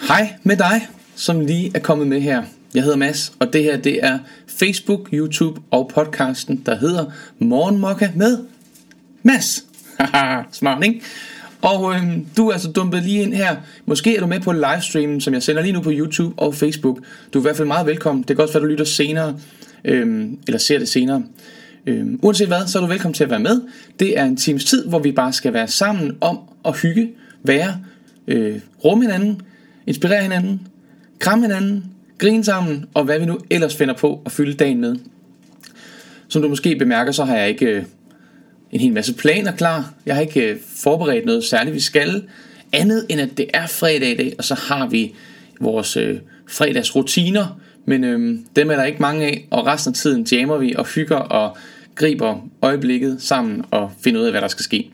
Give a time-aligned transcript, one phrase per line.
[0.00, 2.42] Hej med dig, som lige er kommet med her.
[2.74, 7.04] Jeg hedder Mads, og det her det er Facebook, YouTube og podcasten, der hedder
[7.38, 8.38] Morgenmokka med
[9.22, 9.64] Mads.
[10.00, 11.02] Haha, smart, ikke?
[11.62, 13.56] Og øhm, du er altså dumpet lige ind her.
[13.86, 16.98] Måske er du med på livestreamen, som jeg sender lige nu på YouTube og Facebook.
[17.32, 18.24] Du er i hvert fald meget velkommen.
[18.28, 19.36] Det kan også være, du lytter senere,
[19.84, 21.22] øhm, eller ser det senere.
[21.86, 23.60] Øhm, uanset hvad, så er du velkommen til at være med.
[24.00, 27.10] Det er en times tid, hvor vi bare skal være sammen om at hygge,
[27.42, 27.78] være,
[28.28, 29.42] øh, rumme hinanden,
[29.86, 30.68] inspirere hinanden,
[31.18, 31.84] kramme hinanden,
[32.18, 34.96] grine sammen, og hvad vi nu ellers finder på at fylde dagen med.
[36.28, 37.84] Som du måske bemærker, så har jeg ikke øh,
[38.70, 39.94] en hel masse planer klar.
[40.06, 42.22] Jeg har ikke øh, forberedt noget særligt, vi skal.
[42.72, 45.14] Andet end at det er fredag i dag, og så har vi
[45.60, 46.18] vores øh,
[46.48, 47.60] fredagsrutiner.
[47.84, 50.86] Men øh, dem er der ikke mange af, og resten af tiden jammer vi og
[50.86, 51.56] hygger og
[51.94, 54.90] griber øjeblikket sammen og finder ud af, hvad der skal ske.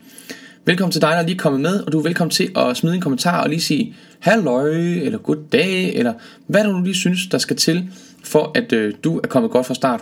[0.65, 2.95] Velkommen til dig, der er lige kommet med, og du er velkommen til at smide
[2.95, 6.13] en kommentar og lige sige halløj, eller goddag, eller
[6.47, 7.89] hvad du lige synes, der skal til,
[8.23, 10.01] for at øh, du er kommet godt fra start.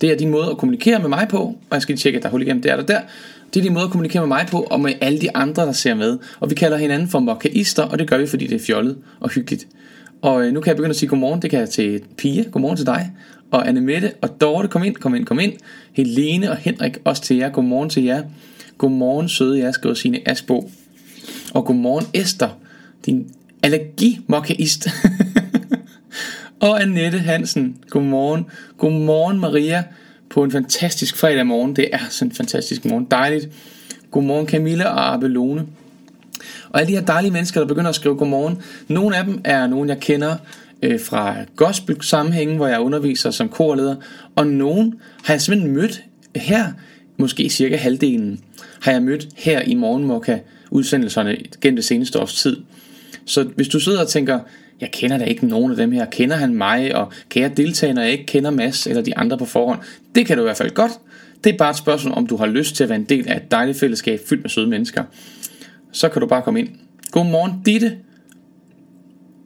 [0.00, 2.22] Det er din måde at kommunikere med mig på, og jeg skal lige tjekke, at
[2.22, 3.00] der er hul igennem, det er der der.
[3.54, 5.72] Det er din måde at kommunikere med mig på, og med alle de andre, der
[5.72, 6.18] ser med.
[6.40, 9.30] Og vi kalder hinanden for mokkaister, og det gør vi, fordi det er fjollet og
[9.30, 9.66] hyggeligt.
[10.22, 12.76] Og øh, nu kan jeg begynde at sige godmorgen, det kan jeg til Pia, godmorgen
[12.76, 13.12] til dig,
[13.50, 15.52] og Anne Mette og Dorte, kom ind, kom ind, kom ind.
[15.92, 18.22] Helene og Henrik, også til jer, godmorgen til jer.
[18.78, 20.70] Godmorgen søde jeg skriver sine Asbo.
[21.54, 22.48] Og godmorgen Esther,
[23.06, 23.30] din
[23.62, 24.88] allergimokkaist.
[26.60, 28.46] og Annette Hansen, godmorgen.
[28.78, 29.84] Godmorgen Maria
[30.30, 31.76] på en fantastisk fredag morgen.
[31.76, 33.06] Det er sådan en fantastisk morgen.
[33.10, 33.48] Dejligt.
[34.10, 35.66] Godmorgen Camilla og Abelone.
[36.70, 38.62] Og alle de her dejlige mennesker, der begynder at skrive godmorgen.
[38.88, 40.36] Nogle af dem er nogen, jeg kender
[40.82, 43.96] øh, fra gospel sammenhænge, hvor jeg underviser som korleder.
[44.36, 46.02] Og nogen har jeg simpelthen mødt
[46.36, 46.72] her,
[47.16, 48.40] måske cirka halvdelen,
[48.80, 50.38] har jeg mødt her i Morgenmokka
[50.70, 52.56] udsendelserne gennem det seneste års tid.
[53.24, 54.40] Så hvis du sidder og tænker,
[54.80, 57.94] jeg kender da ikke nogen af dem her, kender han mig, og kan jeg deltage,
[57.94, 59.78] når jeg ikke kender Mads eller de andre på forhånd?
[60.14, 60.92] Det kan du i hvert fald godt.
[61.44, 63.36] Det er bare et spørgsmål, om du har lyst til at være en del af
[63.36, 65.04] et dejligt fællesskab fyldt med søde mennesker.
[65.92, 66.68] Så kan du bare komme ind.
[67.10, 67.96] Godmorgen Ditte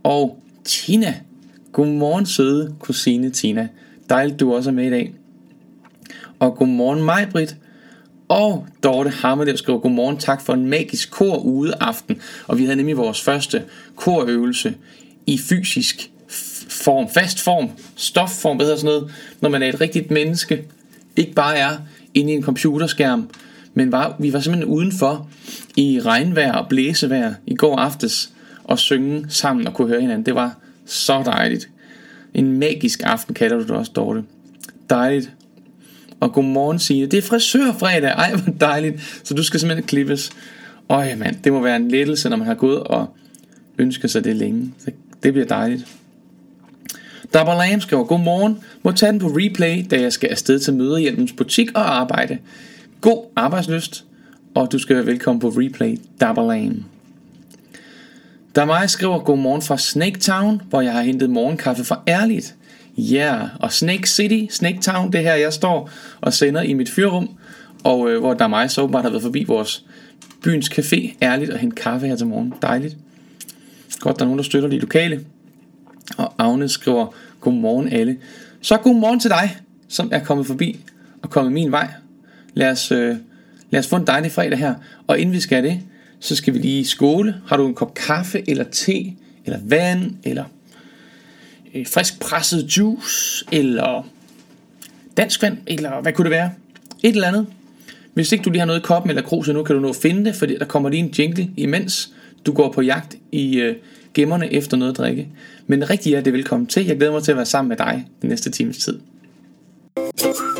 [0.02, 1.14] og Tina.
[1.72, 3.68] Godmorgen søde kusine Tina.
[4.08, 5.14] Dejligt du også er med i dag.
[6.38, 7.56] Og godmorgen mig, Britt.
[8.30, 12.20] Og Dorte Hammerlev skriver, godmorgen, tak for en magisk kor ude aften.
[12.46, 13.62] Og vi havde nemlig vores første
[13.96, 14.74] korøvelse
[15.26, 16.10] i fysisk
[16.68, 20.64] form, fast form, stofform, hvad hedder sådan noget, når man er et rigtigt menneske,
[21.16, 21.76] ikke bare er
[22.14, 23.28] inde i en computerskærm,
[23.74, 25.28] men var, vi var simpelthen udenfor
[25.76, 28.32] i regnvejr og blæsevejr i går aftes
[28.64, 30.26] og synge sammen og kunne høre hinanden.
[30.26, 31.68] Det var så dejligt.
[32.34, 34.24] En magisk aften kalder du det også, Dorte.
[34.90, 35.30] Dejligt.
[36.20, 37.06] Og godmorgen Signe.
[37.06, 38.10] Det er frisørfredag.
[38.10, 39.20] Ej, hvor dejligt.
[39.24, 40.30] Så du skal simpelthen klippes.
[40.88, 43.16] Øj, mand, det må være en lettelse, når man har gået og
[43.78, 44.72] ønsket sig det længe.
[45.22, 45.86] Det bliver dejligt.
[47.34, 48.58] Double Lam skriver, godmorgen.
[48.82, 52.38] Må tage den på replay, da jeg skal afsted til mødehjælpens butik og arbejde.
[53.00, 54.04] God arbejdsløst,
[54.54, 56.84] og du skal være velkommen på replay, Double Lam.
[58.54, 62.54] Der mig skriver godmorgen fra Snake Town, hvor jeg har hentet morgenkaffe fra Ærligt.
[63.00, 63.48] Ja, yeah.
[63.60, 65.90] og Snake City, Snake Town, det her jeg står
[66.20, 67.30] og sender i mit fyrrum,
[67.84, 69.84] og øh, hvor der mig så åbenbart har været forbi vores
[70.42, 72.54] byens café, ærligt, og hente kaffe her til morgen.
[72.62, 72.96] Dejligt.
[74.00, 75.24] Godt, der er nogen, der støtter de lokale.
[76.16, 78.16] Og Agnes skriver, godmorgen alle.
[78.60, 79.56] Så godmorgen til dig,
[79.88, 80.80] som er kommet forbi
[81.22, 81.88] og kommet min vej.
[82.54, 83.16] Lad os, øh,
[83.70, 84.74] lad os få en dejlig fredag her.
[85.06, 85.80] Og inden vi skal det,
[86.20, 87.34] så skal vi lige skåle.
[87.46, 89.12] Har du en kop kaffe, eller te,
[89.44, 90.44] eller vand, eller
[91.74, 94.08] Øh, frisk presset juice, eller
[95.16, 96.50] dansk vand, eller hvad kunne det være?
[97.02, 97.46] Et eller andet.
[98.14, 99.96] Hvis ikke du lige har noget i koppen eller krus, nu kan du nå at
[99.96, 102.12] finde det, fordi der kommer lige en jingle, imens
[102.46, 103.76] du går på jagt i øh,
[104.14, 105.28] gemmerne efter noget at drikke.
[105.66, 106.86] Men rigtig hjertelig velkommen til.
[106.86, 108.98] Jeg glæder mig til at være sammen med dig den næste times tid.
[110.18, 110.59] thank you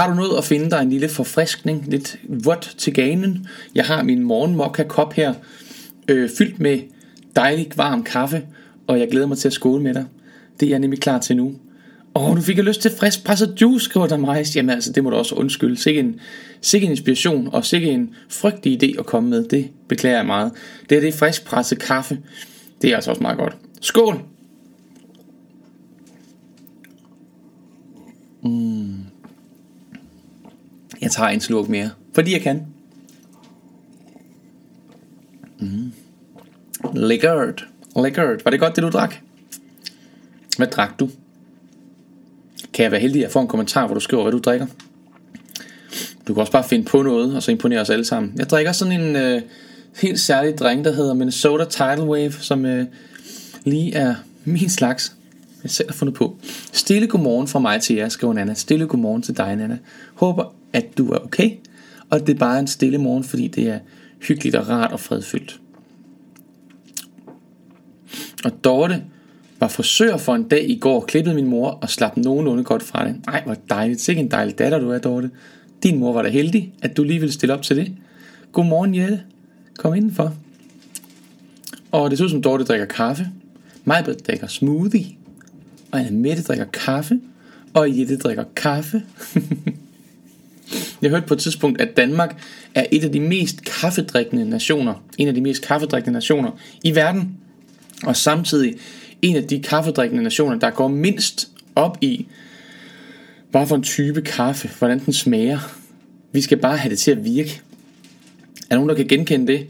[0.00, 3.46] Har du nået at finde dig en lille forfriskning, lidt vådt til ganen?
[3.74, 5.34] Jeg har min morgenmokka kop her,
[6.08, 6.78] øh, fyldt med
[7.36, 8.42] dejlig varm kaffe,
[8.86, 10.04] og jeg glæder mig til at skåle med dig.
[10.60, 11.54] Det er jeg nemlig klar til nu.
[12.14, 14.56] Åh, nu fik jeg lyst til frisk presset juice, skriver der mig.
[14.56, 15.76] Jamen altså, det må du også undskylde.
[15.76, 16.20] Sikke en,
[16.60, 19.44] sikke en inspiration, og sikke en frygtelig idé at komme med.
[19.44, 20.52] Det beklager jeg meget.
[20.90, 22.18] Det er det frisk presset kaffe.
[22.82, 23.56] Det er altså også meget godt.
[23.80, 24.22] Skål!
[28.42, 29.09] Mm.
[31.00, 32.66] Jeg tager en slurk mere, fordi jeg kan.
[35.58, 35.92] Mm.
[36.94, 37.66] Lækkert.
[37.96, 38.44] Lækkert.
[38.44, 39.14] Var det godt, det du drak?
[40.56, 41.10] Hvad drak du?
[42.72, 44.66] Kan jeg være heldig at få en kommentar, hvor du skriver, hvad du drikker?
[46.28, 48.32] Du kan også bare finde på noget, og så imponere os alle sammen.
[48.36, 49.42] Jeg drikker sådan en øh,
[49.96, 52.86] helt særlig drink, der hedder Minnesota Tidal Wave, som øh,
[53.64, 54.14] lige er
[54.44, 55.12] min slags.
[55.62, 56.36] Jeg selv har fundet på.
[56.72, 58.54] Stille godmorgen fra mig til jer, skriver Nana.
[58.54, 59.78] Stille godmorgen til dig, Nana.
[60.14, 61.50] Håber, at du er okay,
[62.10, 63.78] og det er bare en stille morgen, fordi det er
[64.22, 65.60] hyggeligt og rart og fredfyldt.
[68.44, 69.02] Og Dorte
[69.60, 73.08] var forsøger for en dag i går, klippede min mor og slap nogenlunde godt fra
[73.08, 73.16] det.
[73.26, 74.00] Nej, hvor dejligt.
[74.00, 75.30] Sikke en dejlig datter, du er, Dorte.
[75.82, 77.92] Din mor var da heldig, at du lige ville stille op til det.
[78.52, 79.22] Godmorgen, Jette.
[79.78, 80.34] Kom indenfor.
[81.92, 83.28] Og det ser ud som Dorte drikker kaffe.
[83.84, 85.06] Majbrit drikker smoothie.
[85.90, 87.20] Og Anna Mette drikker kaffe.
[87.74, 89.02] Og Jette drikker kaffe.
[91.02, 92.42] Jeg hørte på et tidspunkt, at Danmark
[92.74, 94.94] er et af de mest kaffedrikkende nationer.
[95.18, 96.50] En af de mest kaffedrikkende nationer
[96.84, 97.36] i verden.
[98.04, 98.74] Og samtidig
[99.22, 102.26] en af de kaffedrikkende nationer, der går mindst op i,
[103.50, 105.58] hvad for en type kaffe, hvordan den smager.
[106.32, 107.60] Vi skal bare have det til at virke.
[108.60, 109.66] Er der nogen, der kan genkende det?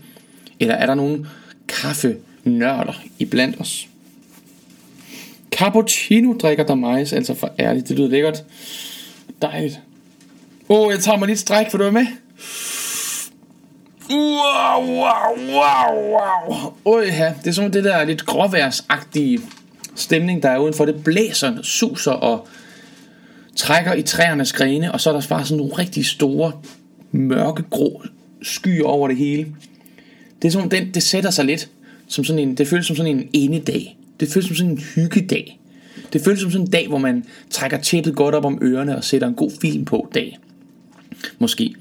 [0.60, 1.26] Eller er der nogen
[1.68, 3.88] kaffenørder iblandt os?
[5.50, 8.44] Cappuccino drikker der majs, altså for ærligt, det lyder lækkert.
[9.42, 9.80] Dejligt.
[10.70, 12.06] Åh, oh, jeg tager mig lidt stræk, for du er med.
[14.10, 16.72] Wow, wow, wow, wow.
[16.84, 17.34] Øj, ja.
[17.38, 19.40] Det er sådan det der lidt gråværsagtige
[19.94, 20.84] stemning, der er udenfor.
[20.84, 22.48] Det blæser, suser og
[23.56, 26.52] trækker i træernes grene, og så er der bare sådan nogle rigtig store,
[27.12, 28.02] mørke, grå
[28.42, 29.46] skyer over det hele.
[30.42, 31.68] Det er som det, det sætter sig lidt
[32.08, 33.96] som sådan en, det føles som sådan en enedag.
[34.20, 35.60] Det føles som sådan en hyggedag.
[36.12, 39.04] Det føles som sådan en dag, hvor man trækker tæppet godt op om ørerne og
[39.04, 40.38] sætter en god film på dag.
[41.38, 41.74] Måske.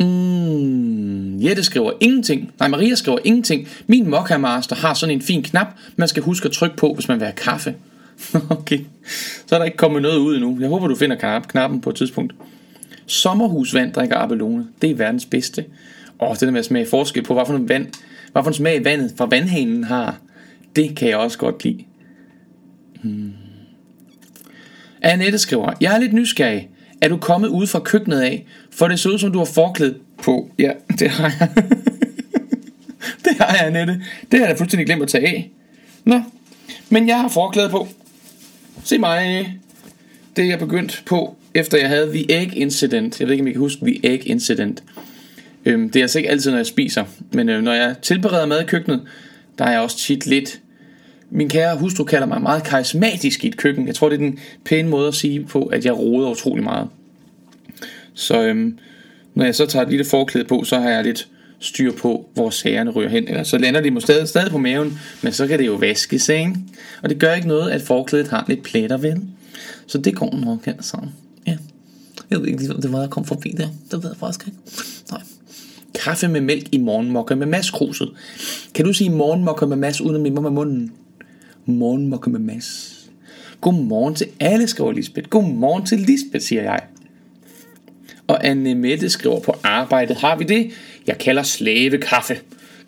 [0.00, 2.52] Mm, Jette skriver ingenting.
[2.58, 3.68] Nej, Maria skriver ingenting.
[3.86, 5.66] Min Mokka Master har sådan en fin knap,
[5.96, 7.74] man skal huske at trykke på, hvis man vil have kaffe.
[8.50, 8.78] okay,
[9.46, 10.58] så er der ikke kommet noget ud endnu.
[10.60, 12.34] Jeg håber, du finder knappen på et tidspunkt.
[13.06, 14.66] Sommerhusvand drikker Abelone.
[14.82, 15.64] Det er verdens bedste.
[16.18, 17.86] Og det der med at smage forskel på, hvad for en, vand,
[18.32, 20.16] hvad for en smag vandet fra vandhanen har,
[20.76, 21.84] det kan jeg også godt lide.
[23.02, 23.32] Hmm.
[25.02, 26.68] Annette skriver, jeg er lidt nysgerrig.
[27.00, 28.46] Er du kommet ud fra køkkenet af?
[28.70, 30.50] For det ser ud som du har forklædt på.
[30.58, 31.48] Ja, det har jeg.
[33.24, 34.02] det har jeg, Annette.
[34.32, 35.50] Det har jeg fuldstændig glemt at tage af.
[36.04, 36.22] Nå,
[36.88, 37.88] men jeg har forklæde på.
[38.84, 39.52] Se mig.
[40.36, 43.20] Det er jeg begyndt på, efter jeg havde The Egg Incident.
[43.20, 44.82] Jeg ved ikke, om I kan huske The Egg Incident.
[45.64, 47.04] Øhm, det er altså ikke altid, når jeg spiser.
[47.32, 49.02] Men øh, når jeg tilbereder mad i køkkenet,
[49.58, 50.60] der er jeg også tit lidt...
[51.30, 53.86] Min kære hustru kalder mig meget karismatisk i et køkken.
[53.86, 56.88] Jeg tror, det er den pæne måde at sige på, at jeg roder utrolig meget.
[58.14, 58.78] Så øhm,
[59.34, 61.28] når jeg så tager et lille forklæde på, så har jeg lidt
[61.58, 63.28] styr på, hvor sagerne ryger hen.
[63.28, 66.28] Eller så lander de måske stadig, stadig på maven, men så kan det jo vaskes,
[66.28, 66.56] ikke?
[67.02, 69.22] Og det gør ikke noget, at forklædet har lidt pletter, vel?
[69.86, 70.96] Så det går nok altså.
[71.46, 71.56] Ja.
[72.30, 73.68] Jeg ved ikke, det var, jeg kom forbi der.
[73.90, 74.58] Det ved jeg faktisk ikke.
[75.10, 75.20] Nej.
[75.94, 78.10] Kaffe med mælk i morgenmokker med maskruset.
[78.74, 80.92] Kan du sige morgenmokker med mas uden at mimre med munden?
[81.68, 82.94] Morgenmokke med Mads.
[83.60, 85.28] Godmorgen til alle, skriver Lisbeth.
[85.28, 86.80] Godmorgen til Lisbeth, siger jeg.
[88.26, 90.70] Og Anne Mette skriver på arbejdet, har vi det?
[91.06, 92.38] Jeg kalder slavekaffe.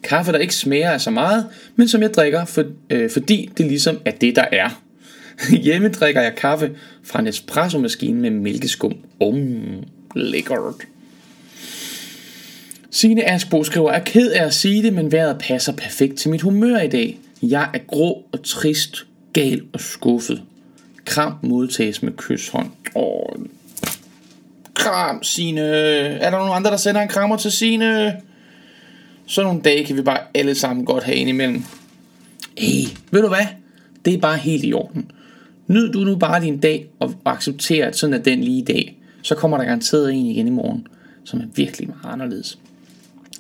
[0.03, 3.67] Kaffe, der ikke smager af så meget, men som jeg drikker, for, øh, fordi det
[3.67, 4.83] ligesom er det, der er.
[5.65, 6.71] Hjemme drikker jeg kaffe
[7.03, 8.95] fra en espresso-maskine med mælkeskum.
[9.21, 9.85] Um,
[10.17, 10.75] lækkert.
[12.91, 16.43] Signe Askbo skriver, er ked af at sige det, men vejret passer perfekt til mit
[16.43, 17.19] humør i dag.
[17.43, 20.43] Jeg er grå og trist, gal og skuffet.
[21.05, 22.71] Kram modtages med kysshånd.
[22.95, 23.47] Åh,
[24.75, 25.61] kram, Signe.
[25.61, 28.17] Er der nogen andre, der sender en krammer til Signe?
[29.27, 31.63] Så nogle dage kan vi bare alle sammen godt have indimellem.
[32.59, 33.47] Hey, ved du hvad?
[34.05, 35.11] Det er bare helt i orden.
[35.67, 38.97] Nyd du nu bare din dag og accepter, at sådan er den lige dag.
[39.23, 40.87] Så kommer der garanteret en igen i morgen,
[41.25, 42.59] som er virkelig meget anderledes.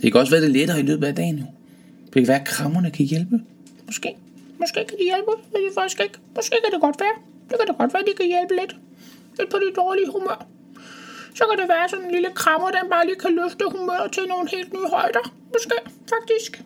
[0.02, 1.44] Det kan også være det lettere i løbet af dagen jo.
[2.04, 3.40] Det kan være, at krammerne kan hjælpe.
[3.90, 4.10] Måske.
[4.62, 5.32] Måske kan de hjælpe.
[5.52, 6.16] Det er faktisk ikke.
[6.36, 7.16] Måske kan det godt være.
[7.48, 8.72] Det kan det godt være, de kan hjælpe lidt.
[9.38, 10.40] Lidt på det dårlige humør
[11.34, 14.22] så kan det være sådan en lille krammer, den bare lige kan løfte humøret til
[14.28, 15.24] nogle helt nye højder.
[15.54, 15.76] Måske,
[16.14, 16.62] faktisk.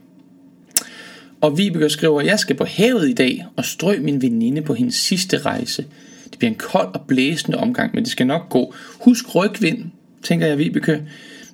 [1.40, 4.94] Og Vibeke skriver, jeg skal på havet i dag og strø min veninde på hendes
[4.94, 5.86] sidste rejse.
[6.30, 8.74] Det bliver en kold og blæsende omgang, men det skal nok gå.
[9.00, 9.84] Husk rygvind,
[10.22, 11.02] tænker jeg Vibeke.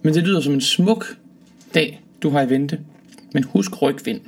[0.03, 1.17] Men det lyder som en smuk
[1.75, 2.81] dag, du har i vente.
[3.33, 4.21] Men husk rygvind.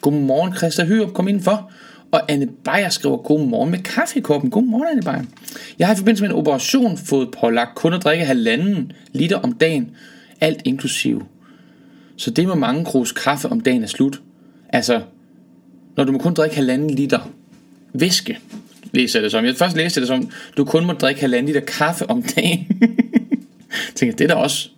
[0.00, 1.70] Godmorgen Christa Hyrup, kom indenfor.
[2.10, 4.50] Og Anne Beyer skriver, god morgen med kaffe i koppen.
[4.50, 5.24] God morgen, Anne Beyer.
[5.78, 9.52] Jeg har i forbindelse med en operation fået pålagt kun at drikke halvanden liter om
[9.52, 9.90] dagen.
[10.40, 11.26] Alt inklusiv.
[12.16, 14.20] Så det med mange krus kaffe om dagen er slut.
[14.68, 15.00] Altså,
[15.96, 17.30] når du må kun drikke halvanden liter
[17.92, 18.38] væske,
[18.92, 19.44] læser jeg det som.
[19.44, 22.66] Jeg først læste det som, du kun må drikke halvanden liter kaffe om dagen.
[23.94, 24.70] tænker, det er da også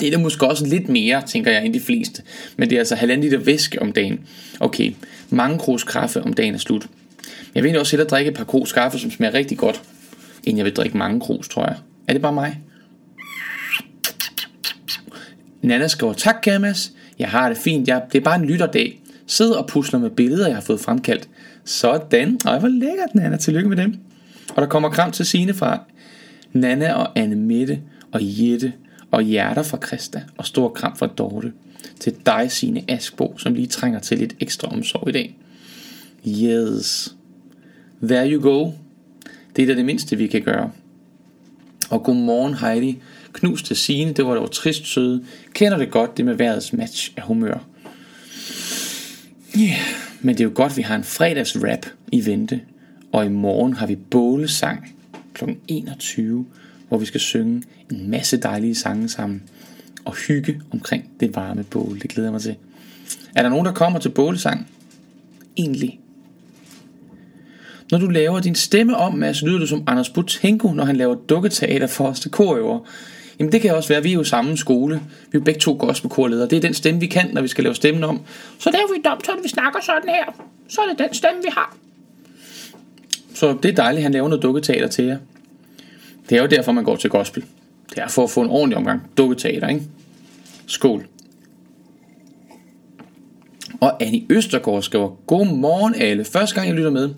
[0.00, 2.22] det er det måske også lidt mere, tænker jeg, end de fleste.
[2.56, 4.20] Men det er altså halvanden liter væske om dagen.
[4.60, 4.92] Okay,
[5.30, 6.86] mange krus kaffe om dagen er slut.
[7.54, 9.82] Jeg vil også hellere drikke et par krus kaffe, som smager rigtig godt,
[10.44, 11.76] end jeg vil drikke mange krus, tror jeg.
[12.08, 12.60] Er det bare mig?
[15.62, 16.92] Nana skriver, tak Kamas.
[17.18, 17.88] Jeg har det fint.
[17.88, 19.00] Jeg, det er bare en lytterdag.
[19.26, 21.28] Sidder og pusler med billeder, jeg har fået fremkaldt.
[21.64, 22.38] Sådan.
[22.46, 23.36] og hvor lækkert, Nana.
[23.36, 23.94] Tillykke med dem.
[24.54, 25.80] Og der kommer kram til sine fra
[26.52, 27.80] Nana og Anne Mette
[28.12, 28.72] og Jette
[29.10, 31.52] og hjerter fra Krista og stor kram fra Dorte.
[32.00, 35.36] Til dig, sine Askbo, som lige trænger til lidt ekstra omsorg i dag.
[36.28, 37.14] Yes.
[38.02, 38.70] There you go.
[39.56, 40.70] Det er da det mindste, vi kan gøre.
[41.90, 42.98] Og godmorgen Heidi.
[43.32, 45.24] Knus til Signe, det var dog trist søde.
[45.52, 47.64] Kender det godt, det med vejrets match af humør.
[49.56, 49.78] Ja, yeah.
[50.20, 52.60] men det er jo godt, vi har en fredagsrap i vente.
[53.12, 54.94] Og i morgen har vi bålesang
[55.34, 55.44] kl.
[55.68, 56.46] 21
[56.90, 59.42] hvor vi skal synge en masse dejlige sange sammen
[60.04, 61.98] og hygge omkring det varme bål.
[62.02, 62.56] Det glæder jeg mig til.
[63.34, 64.68] Er der nogen, der kommer til bålesang?
[65.56, 66.00] Egentlig.
[67.90, 71.14] Når du laver din stemme om, Mads, lyder du som Anders Butenko, når han laver
[71.14, 72.80] dukketeater for os til korøver.
[73.38, 74.94] Jamen det kan også være, vi er jo samme skole.
[74.94, 76.48] Vi er jo begge to gospelkorledere.
[76.48, 78.20] Det er den stemme, vi kan, når vi skal lave stemmen om.
[78.58, 80.44] Så laver vi dumt, så vi snakker sådan her.
[80.68, 81.76] Så er det den stemme, vi har.
[83.34, 85.18] Så det er dejligt, at han laver noget dukketeater til jer.
[86.30, 87.44] Det er jo derfor, man går til gospel.
[87.90, 89.82] Det er for at få en ordentlig omgang dukketeater, ikke?
[90.66, 91.06] Skål.
[93.80, 96.24] Og Annie Østergaard skriver, Godmorgen alle.
[96.24, 97.10] Første gang jeg lytter med.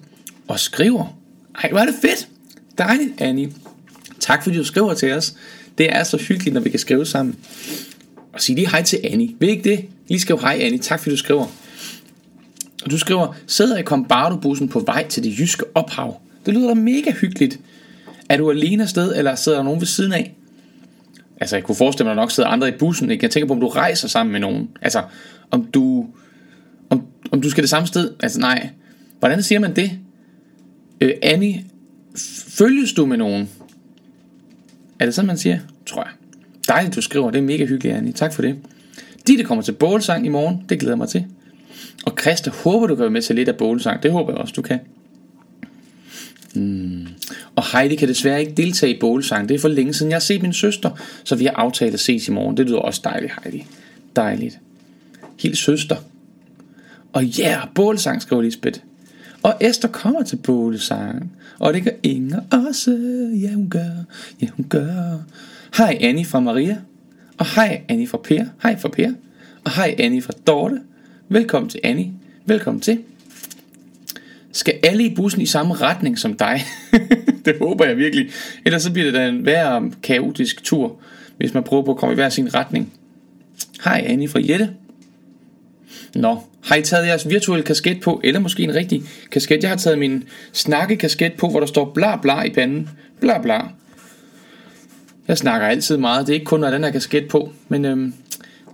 [0.49, 1.19] Og skriver.
[1.62, 2.28] Ej, hvor er det fedt.
[2.78, 3.52] Dejligt, Annie.
[4.21, 5.35] Tak fordi du skriver til os.
[5.78, 7.37] Det er så hyggeligt, når vi kan skrive sammen.
[8.33, 9.35] Og sig lige hej til Annie.
[9.38, 9.85] Vil ikke det?
[10.09, 10.78] Lige skriv hej, Annie.
[10.78, 11.47] Tak fordi du skriver.
[12.85, 16.21] Og du skriver, sidder i Combardo-bussen på vej til det jyske ophav.
[16.47, 17.61] Det lyder da mega hyggeligt.
[18.29, 20.35] Er du alene afsted, eller sidder der nogen ved siden af?
[21.41, 23.11] Altså, jeg kunne forestille mig, at der nok sidder andre i bussen.
[23.11, 23.25] Ikke?
[23.25, 24.69] Jeg tænker på, om du rejser sammen med nogen.
[24.83, 25.02] Altså,
[25.50, 26.07] om du,
[26.91, 28.11] om, om du skal det samme sted.
[28.21, 28.71] Altså, nej.
[29.19, 29.91] Hvordan siger man det?
[31.00, 31.64] Øh, Annie,
[32.49, 33.50] følges du med nogen?
[34.99, 35.59] Er det sådan, man siger?
[35.87, 36.12] Tror jeg.
[36.69, 37.31] Dejligt, du skriver.
[37.31, 38.12] Det er mega hyggeligt, Annie.
[38.12, 38.57] Tak for det.
[39.26, 40.64] Ditte kommer til bålsang i morgen.
[40.69, 41.26] Det glæder mig til.
[42.07, 44.02] Og Christa, håber du kan være med til lidt af bålsang.
[44.02, 44.79] Det håber jeg også, du kan.
[46.54, 47.06] Mm.
[47.56, 49.49] Og Heidi kan desværre ikke deltage i bålsang.
[49.49, 50.90] Det er for længe siden, jeg har set min søster,
[51.25, 52.56] så vi har aftalt at ses i morgen.
[52.56, 53.66] Det lyder også dejligt, Heidi.
[54.16, 54.59] Dejligt.
[55.40, 55.97] Hils søster.
[57.12, 58.80] Og ja, yeah, bålsang, skriver Lisbeth.
[59.42, 61.32] Og Esther kommer til bålsang.
[61.59, 62.90] Og det gør Inger også.
[63.42, 64.04] Ja, hun gør.
[64.42, 65.18] Ja, hun gør.
[65.76, 66.78] Hej Annie fra Maria.
[67.38, 68.44] Og hej Annie fra Per.
[68.62, 69.12] Hej fra Per.
[69.64, 70.80] Og hej Annie fra Dorte.
[71.28, 72.12] Velkommen til Annie.
[72.47, 72.99] Velkommen til.
[74.52, 76.64] Skal alle i bussen i samme retning som dig?
[77.44, 78.30] det håber jeg virkelig.
[78.64, 80.97] Ellers så bliver det da en værre kaotisk tur,
[81.37, 82.92] hvis man prøver på at komme i hver sin retning.
[83.85, 84.71] Hej Annie fra Jette.
[86.14, 89.62] Nå, har I taget jeres virtuelle kasket på, eller måske en rigtig kasket?
[89.62, 92.88] Jeg har taget min snakkekasket på, hvor der står bla bla i panden.
[93.21, 93.61] Bla bla.
[95.28, 98.14] Jeg snakker altid meget, det er ikke kun, når den her kasket på, men øhm,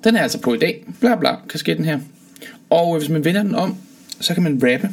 [0.05, 0.85] den er altså på i dag.
[1.01, 1.99] Bla bla, kasketten her.
[2.71, 3.77] Og hvis man vender den om,
[4.21, 4.91] så kan man rappe.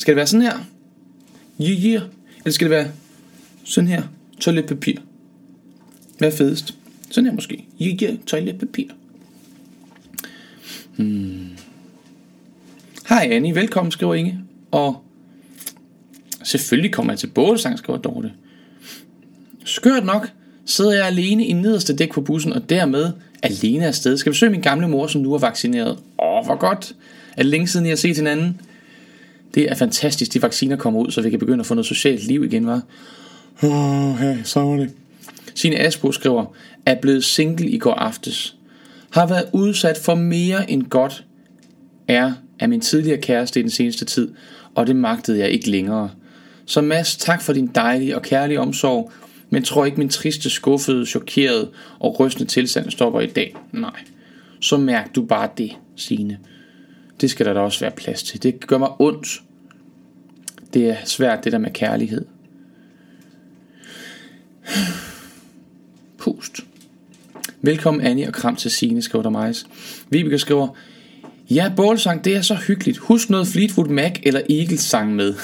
[0.00, 0.58] Skal det være sådan her?
[1.60, 2.02] Yeah, yeah.
[2.38, 2.88] Eller skal det være
[3.64, 4.02] sådan her?
[4.40, 4.94] Toiletpapir.
[6.18, 6.74] Hvad er fedest?
[7.10, 7.64] Sådan her måske.
[7.82, 8.18] Yeah, yeah.
[8.26, 8.84] Toiletpapir.
[10.96, 11.46] Hmm.
[13.08, 14.38] Hej Annie, velkommen, skriver Inge.
[14.70, 15.04] Og
[16.42, 18.32] selvfølgelig kommer jeg til bålsang, skriver Dorte.
[19.64, 20.32] Skørt nok
[20.64, 24.16] sidder jeg alene i nederste dæk på bussen, og dermed alene afsted.
[24.16, 25.98] Skal besøge min gamle mor, som nu er vaccineret.
[26.22, 26.94] Åh, hvor godt.
[27.32, 28.60] Er det længe siden, jeg har set hinanden?
[29.54, 32.26] Det er fantastisk, de vacciner kommer ud, så vi kan begynde at få noget socialt
[32.26, 32.82] liv igen, var.
[33.62, 34.90] Åh, oh, hey, så var det.
[35.54, 36.44] Sine Asbo skriver,
[36.86, 38.56] er blevet single i går aftes.
[39.10, 41.24] Har været udsat for mere end godt
[42.08, 44.32] er af min tidligere kæreste i den seneste tid,
[44.74, 46.10] og det magtede jeg ikke længere.
[46.66, 49.12] Så Mads, tak for din dejlige og kærlige omsorg,
[49.50, 53.56] men tror ikke min triste, skuffede, chokerede og rystende tilstand stopper i dag.
[53.72, 54.00] Nej,
[54.60, 56.38] så mærk du bare det, Signe.
[57.20, 58.42] Det skal der da også være plads til.
[58.42, 59.42] Det gør mig ondt.
[60.74, 62.24] Det er svært, det der med kærlighed.
[66.18, 66.60] Pust.
[67.62, 69.66] Velkommen Annie og kram til Signe, skriver der Majs.
[70.10, 70.68] Vibeke skriver,
[71.50, 72.98] Ja, bålsang, det er så hyggeligt.
[72.98, 75.34] Husk noget Fleetwood Mac eller Eagles sang med.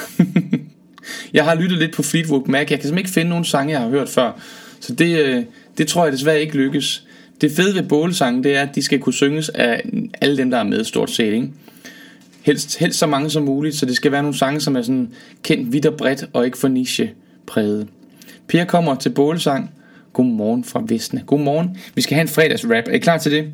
[1.33, 2.59] jeg har lyttet lidt på Fleetwood Mac.
[2.59, 4.41] Jeg kan simpelthen ikke finde nogen sange, jeg har hørt før.
[4.81, 5.45] Så det, øh,
[5.79, 7.07] det tror jeg desværre ikke lykkes.
[7.41, 9.83] Det fede ved bålsangen, det er, at de skal kunne synges af
[10.21, 11.33] alle dem, der er med, stort set.
[11.33, 11.51] Ikke?
[12.47, 15.13] Helst, helst så mange som muligt, så det skal være nogle sange, som er sådan
[15.43, 17.13] kendt vidt og bredt, og ikke for niche
[17.47, 17.89] præget.
[18.49, 19.71] Per kommer til bålsang.
[20.13, 21.23] Godmorgen fra Vestne.
[21.27, 21.79] Godmorgen.
[21.95, 22.85] Vi skal have en fredags rap.
[22.89, 23.53] Er I klar til det?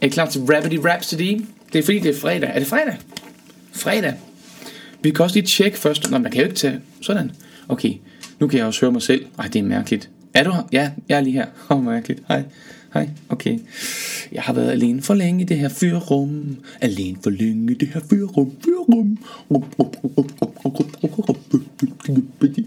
[0.00, 1.40] Er I klar til Rabbity Rhapsody?
[1.72, 2.50] Det er fordi, det er fredag.
[2.54, 2.96] Er det fredag?
[3.72, 4.14] Fredag.
[5.02, 6.10] Vi kan også lige tjekke først.
[6.10, 6.80] Nå, man kan jo ikke tage...
[7.00, 7.30] Sådan.
[7.68, 7.92] Okay,
[8.38, 9.24] nu kan jeg også høre mig selv.
[9.38, 10.10] Ej, det er mærkeligt.
[10.34, 10.62] Er du her?
[10.72, 11.46] Ja, jeg er lige her.
[11.70, 12.22] Åh, oh, mærkeligt.
[12.28, 12.42] Hej.
[12.94, 13.58] Hej, okay.
[14.32, 16.56] Jeg har været alene for længe i det her fyrrum.
[16.80, 18.52] Alene for længe i det her fyrrum.
[18.64, 19.18] Fyrrum.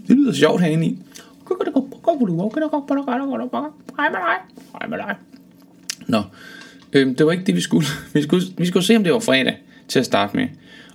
[0.08, 0.98] Det lyder sjovt herinde i.
[6.06, 6.22] Nå,
[6.92, 7.86] øhm, det var ikke det vi skulle.
[8.12, 8.46] vi skulle.
[8.58, 9.56] Vi skulle se om det var fredag
[9.88, 10.48] til at starte med.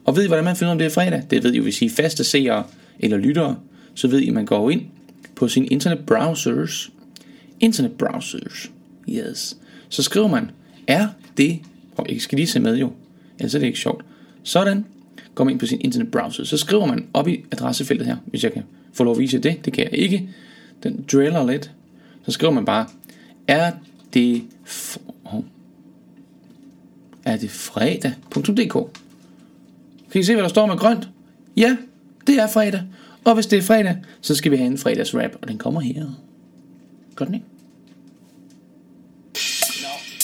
[0.06, 1.24] Og ved I hvordan man finder om det er fredag?
[1.30, 2.64] Det ved I jo, hvis I er faste seere
[3.00, 3.56] eller lyttere,
[3.94, 4.82] så ved I, at man går ind
[5.36, 6.92] på sin internet browsers.
[9.10, 9.58] Yes.
[9.90, 10.52] Så skriver man,
[10.88, 11.60] er det,
[11.98, 12.92] og jeg skal lige se med jo,
[13.40, 14.06] ellers er det ikke sjovt.
[14.44, 14.86] Sådan,
[15.36, 18.44] går man ind på sin internet browser, så skriver man op i adressefeltet her, hvis
[18.44, 18.64] jeg kan
[18.94, 20.30] få lov at vise det, det kan jeg ikke.
[20.84, 21.72] Den driller lidt.
[22.26, 22.88] Så skriver man bare,
[23.48, 23.72] er
[24.14, 24.44] det,
[25.26, 25.44] oh,
[27.26, 28.74] er det fredag.dk.
[30.12, 31.10] Kan I se, hvad der står med grønt?
[31.58, 31.78] Ja,
[32.28, 32.84] det er fredag.
[33.24, 36.06] Og hvis det er fredag, så skal vi have en fredagsrap, og den kommer her.
[37.16, 37.46] Gør den ikke?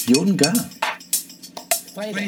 [0.10, 0.54] Jo, den gør.
[1.96, 2.28] Fredag.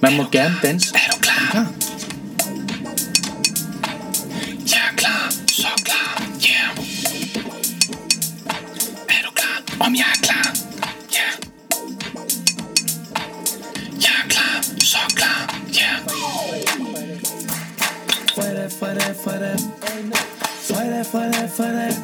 [0.00, 0.94] Man må gerne danse.
[0.94, 1.50] Er du klar?
[1.50, 1.66] klar?
[4.70, 6.78] Jeg er klar, så klar, yeah.
[9.08, 9.86] Er du klar?
[9.86, 10.54] Om jeg er klar,
[11.12, 11.18] ja.
[11.18, 11.34] Yeah.
[14.02, 15.47] Jeg er klar, så klar,
[18.70, 19.58] Fredag, fredag,
[21.50, 21.94] fredag.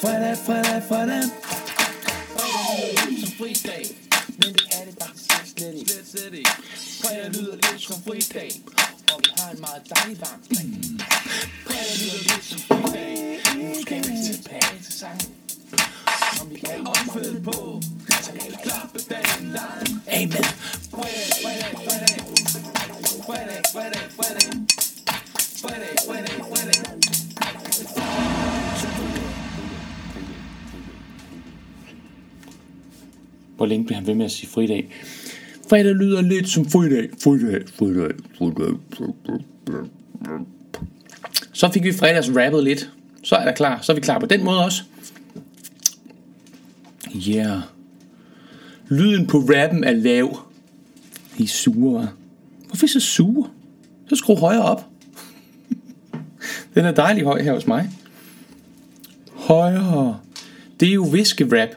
[0.00, 1.30] Fredag, fredag, fredag.
[3.20, 3.84] som fridag
[4.38, 5.24] Men det er det faktisk
[5.56, 6.50] slet ikke Slet, ikke
[7.02, 8.50] Fredag lyder lidt som fridag
[9.12, 10.66] Og vi har en meget dejlig varm dag
[11.66, 15.30] Fredag lyder lidt som fridag Nu skal vi tilbage til sangen
[16.36, 17.82] Som vi kan opfælde på
[18.24, 19.86] Så kan vi klappe dagen lang
[20.18, 20.44] Amen.
[20.94, 22.14] Fredag, fredag, fredag
[23.26, 24.45] Fredag, fredag, fredag
[33.56, 34.88] Hvor længe bliver han ved med at sige fridag?
[35.68, 37.08] Fredag lyder lidt som fridag.
[37.22, 38.74] Fridag, fridag, fridag.
[38.96, 39.26] fridag.
[41.52, 42.90] Så fik vi fredags rappet lidt.
[43.22, 43.80] Så er der klar.
[43.82, 44.82] Så er vi klar på den måde også.
[47.28, 47.60] Yeah.
[48.88, 50.38] Lyden på rappen er lav.
[51.38, 52.06] I er sure, hva'?
[52.66, 53.50] Hvorfor er I så sure?
[54.08, 54.86] Så skru højere op.
[56.76, 57.90] Den er dejlig høj her hos mig.
[59.32, 60.20] Højere.
[60.80, 61.68] Det er jo viskerap.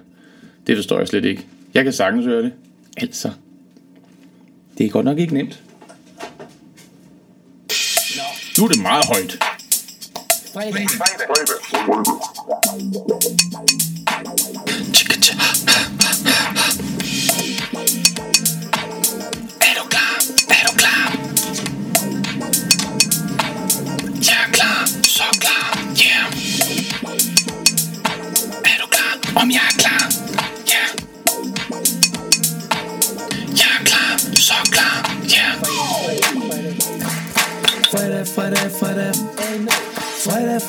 [0.67, 1.45] Det forstår jeg slet ikke.
[1.73, 2.53] Jeg kan sagtens høre det.
[2.97, 3.31] Altså.
[4.77, 5.63] Det er godt nok ikke nemt.
[8.57, 9.38] Nu er det meget højt.
[10.53, 10.88] Fredag,
[15.89, 15.98] Er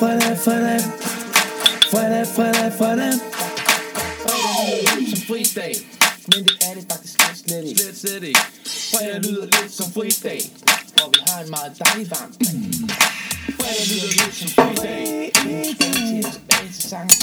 [0.01, 0.81] Fredag, fredag, fredag.
[1.91, 3.13] Fredag, fredag, fredag.
[5.09, 5.75] som fridag
[6.27, 7.79] Men det er det faktisk slet ikke.
[7.81, 8.39] Slet, slet ikke.
[8.91, 10.41] Fredag lyder lidt som fridag
[11.03, 12.57] Og vi har en meget dejlig varm dag.
[13.59, 17.21] Fredag lyder lidt som fridag Nu skal vi til tilbage til sangen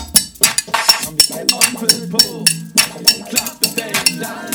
[1.03, 2.23] Som vi kan opfælde på
[3.31, 4.55] Klappe dagen lang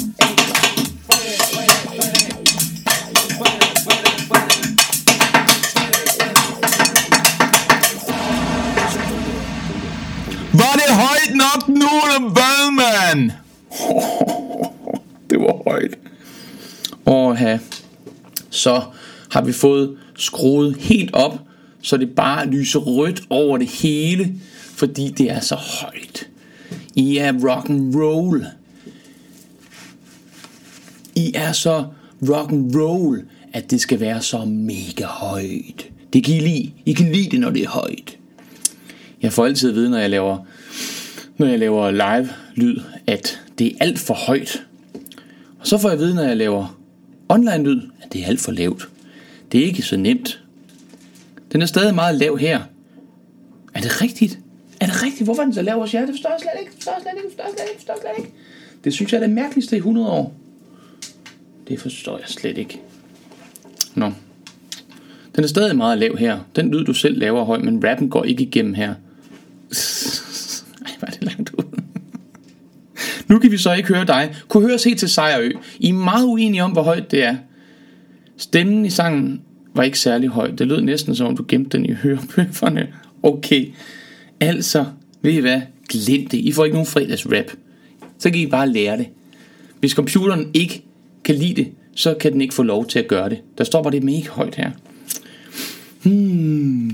[1.08, 2.34] fredag, fredag Fredag,
[3.40, 4.03] fredag, fredag
[11.02, 13.32] højt nok nu, eller hvad, mand?
[15.30, 15.98] det var højt.
[17.06, 17.60] Og ja,
[18.50, 18.82] så
[19.32, 21.40] har vi fået skruet helt op,
[21.82, 24.34] så det bare lyser rødt over det hele,
[24.76, 26.28] fordi det er så højt.
[26.96, 28.46] I er rock and roll.
[31.16, 31.86] I er så
[32.30, 33.22] rock and roll,
[33.54, 35.86] at det skal være så mega højt.
[36.14, 36.72] Det kan I lide.
[36.86, 38.18] I kan lide det, når det er højt.
[39.22, 40.38] Jeg får altid at vide, når jeg laver,
[41.44, 42.78] når jeg laver live lyd,
[43.08, 44.64] at det er alt for højt.
[45.60, 46.80] Og så får jeg at vide, når jeg laver
[47.30, 48.90] online lyd, at det er alt for lavt.
[49.52, 50.44] Det er ikke så nemt.
[51.52, 52.62] Den er stadig meget lav her.
[53.74, 54.40] Er det rigtigt?
[54.82, 55.24] Er det rigtigt?
[55.24, 56.06] Hvorfor er den så lav hos jer?
[56.06, 56.72] Det forstår jeg slet ikke.
[56.74, 57.30] Forstår jeg slet ikke.
[57.30, 57.80] Forstår jeg slet ikke.
[57.80, 58.38] Forstår jeg slet ikke.
[58.84, 60.34] Det synes jeg er det mærkeligste i 100 år.
[61.68, 62.82] Det forstår jeg slet ikke.
[63.96, 64.12] Nå.
[65.36, 66.40] Den er stadig meget lav her.
[66.56, 68.94] Den lyd, du selv laver er høj, men rappen går ikke igennem her.
[70.86, 71.64] Ej, hvor er det langt ud.
[73.34, 74.36] Nu kan vi så ikke høre dig.
[74.48, 75.52] Kunne høres helt til Sejrø.
[75.80, 77.36] I er meget uenige om, hvor højt det er.
[78.38, 79.41] Stemmen i sangen
[79.76, 80.52] var ikke særlig høj.
[80.52, 82.88] Det lød næsten som om du gemte den i hørebøfferne.
[83.24, 83.65] Okay.
[84.39, 84.86] Altså,
[85.22, 85.62] ved I hvad?
[85.89, 86.38] Glem det.
[86.38, 87.52] I får ikke nogen fredags rap.
[88.19, 89.08] Så kan I bare lære det.
[89.80, 90.84] Hvis computeren ikke
[91.24, 93.38] kan lide det, så kan den ikke få lov til at gøre det.
[93.58, 94.72] Der står bare det mega højt her.
[96.04, 96.91] Hmm.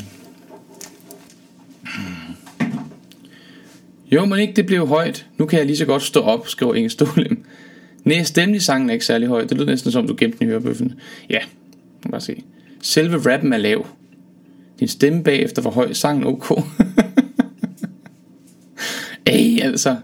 [4.12, 5.26] Jo, men ikke det blev højt.
[5.38, 7.44] Nu kan jeg lige så godt stå op, skriver Inge Stolem.
[8.04, 9.42] Nej, stemmen i sangen er ikke særlig høj.
[9.42, 10.94] Det lyder næsten som, du gemte den i hørebøffen.
[11.30, 11.40] Ja,
[12.12, 12.44] bare se.
[12.82, 13.88] Selve rappen er lav.
[14.80, 15.94] Din stemme bagefter var høj.
[15.94, 16.50] Sangen ok.
[19.28, 19.96] Ej, altså.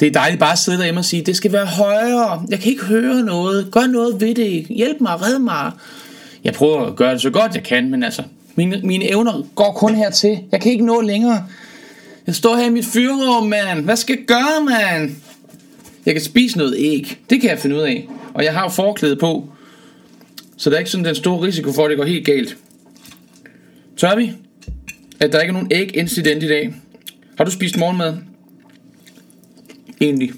[0.00, 2.46] Det er dejligt bare at sidde derhjemme og sige, det skal være højere.
[2.48, 3.68] Jeg kan ikke høre noget.
[3.72, 4.66] Gør noget ved det.
[4.66, 5.72] Hjælp mig, red mig.
[6.44, 8.22] Jeg prøver at gøre det så godt jeg kan, men altså,
[8.54, 10.38] mine, mine evner går kun hertil.
[10.52, 11.46] Jeg kan ikke nå længere.
[12.26, 13.84] Jeg står her i mit fyrrum, mand.
[13.84, 15.16] Hvad skal jeg gøre, mand?
[16.06, 17.18] Jeg kan spise noget æg.
[17.30, 18.08] Det kan jeg finde ud af.
[18.34, 19.48] Og jeg har jo forklæde på.
[20.56, 22.56] Så der er ikke sådan den store risiko for, at det går helt galt.
[23.96, 24.32] Tør vi?
[25.20, 26.74] At der ikke er nogen æg-incident i dag.
[27.36, 28.16] Har du spist morgenmad?
[30.00, 30.32] Egentlig.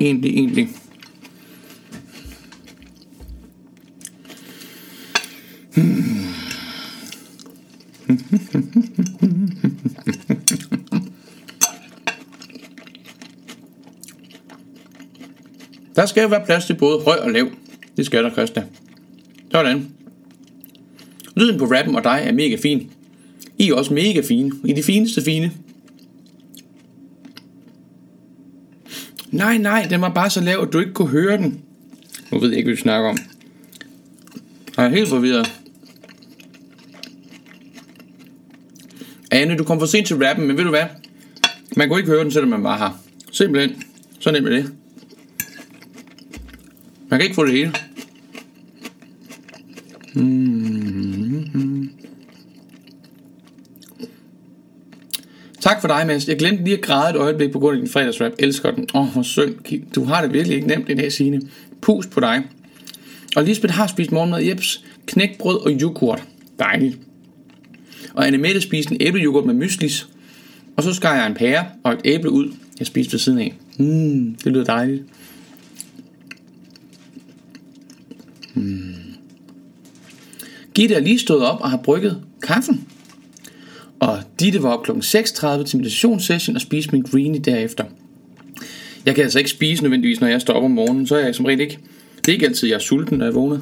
[0.00, 0.68] Egentlig, egentlig.
[5.74, 6.21] Hmm.
[15.96, 17.48] Der skal jo være plads til både høj og lav.
[17.96, 18.64] Det skal der, Christa.
[19.50, 19.88] Sådan.
[21.36, 22.90] Lyden på rappen og dig er mega fin.
[23.58, 24.52] I er også mega fine.
[24.64, 25.52] I er de fineste fine.
[29.30, 31.60] Nej, nej, den var bare så lav, at du ikke kunne høre den.
[32.32, 33.18] Nu ved jeg ikke, hvad vi snakker om.
[34.76, 35.61] Jeg er helt forvirret.
[39.32, 40.84] Anne, du kom for sent til rappen, men ved du hvad?
[41.76, 43.02] Man kunne ikke høre den, selvom man var her.
[43.32, 43.82] Simpelthen.
[44.20, 44.72] Så nemt er det.
[47.08, 47.72] Man kan ikke få det hele.
[50.14, 51.90] Mm-hmm.
[55.60, 56.28] Tak for dig, Mads.
[56.28, 58.32] Jeg glemte lige at græde et øjeblik på grund af din fredagsrap.
[58.38, 58.86] Elsker den.
[58.94, 59.54] Åh, oh, hvor synd.
[59.94, 61.40] Du har det virkelig ikke nemt i dag, Signe.
[61.80, 62.42] Pus på dig.
[63.36, 66.22] Og Lisbeth har spist morgenmad, jeps, knækbrød og yoghurt.
[66.58, 66.98] Dejligt.
[68.14, 70.08] Og Anne Mette spiste en æbleyoghurt med myslis.
[70.76, 73.54] Og så skar jeg en pære og et æble ud, jeg spiste ved siden af.
[73.78, 75.02] Mm, det lyder dejligt.
[78.54, 78.94] Mm.
[80.74, 82.88] Gitte er lige stået op og har brygget kaffen.
[84.00, 84.90] Og Ditte var op kl.
[84.90, 87.84] 6.30 til meditationssession og spiste min greenie derefter.
[89.06, 91.34] Jeg kan altså ikke spise nødvendigvis, når jeg står op om morgenen, så er jeg
[91.34, 91.78] som regel ikke.
[92.16, 93.58] Det er ikke altid, jeg er sulten, når jeg vågner.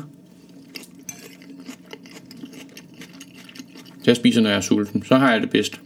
[4.10, 5.04] Jeg spiser, når jeg er sulten.
[5.04, 5.80] Så har jeg det bedst.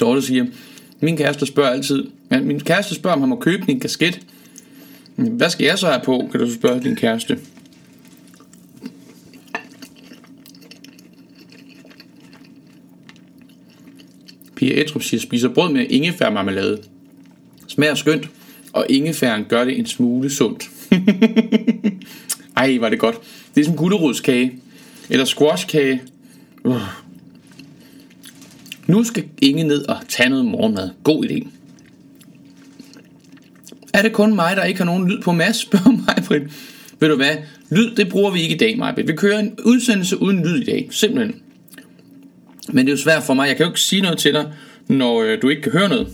[0.00, 0.46] Dorte siger,
[1.00, 4.26] min kæreste spørger altid, ja, min kæreste spørger, om han må købe en kasket.
[5.16, 7.38] Hvad skal jeg så have på, kan du spørge din kæreste.
[14.56, 16.82] Pia Etrup siger, spiser brød med ingefærmarmelade.
[17.66, 18.30] Smager skønt,
[18.72, 20.70] og ingefæren gør det en smule sundt.
[22.56, 23.16] Ej, var det godt.
[23.54, 24.52] Det er som gulerodskage.
[25.10, 26.02] Eller squashkage.
[26.64, 26.80] Uh.
[28.86, 30.90] Nu skal ingen ned og tage noget morgenmad.
[31.04, 31.48] God idé.
[33.94, 35.56] Er det kun mig, der ikke har nogen lyd på Mads?
[35.56, 36.44] Spørger mig, Britt.
[37.00, 37.36] Ved du hvad?
[37.70, 39.08] Lyd, det bruger vi ikke i dag, Majbet.
[39.08, 40.88] Vi kører en udsendelse uden lyd i dag.
[40.90, 41.40] Simpelthen.
[42.68, 43.48] Men det er jo svært for mig.
[43.48, 44.52] Jeg kan jo ikke sige noget til dig,
[44.88, 46.08] når øh, du ikke kan høre noget.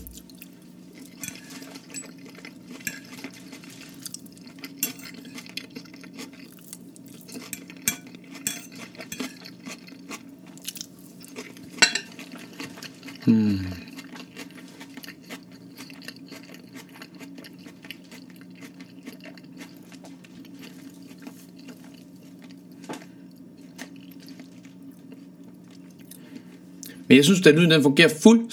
[27.17, 28.51] Jeg synes, at lyden den fungerer fuldt.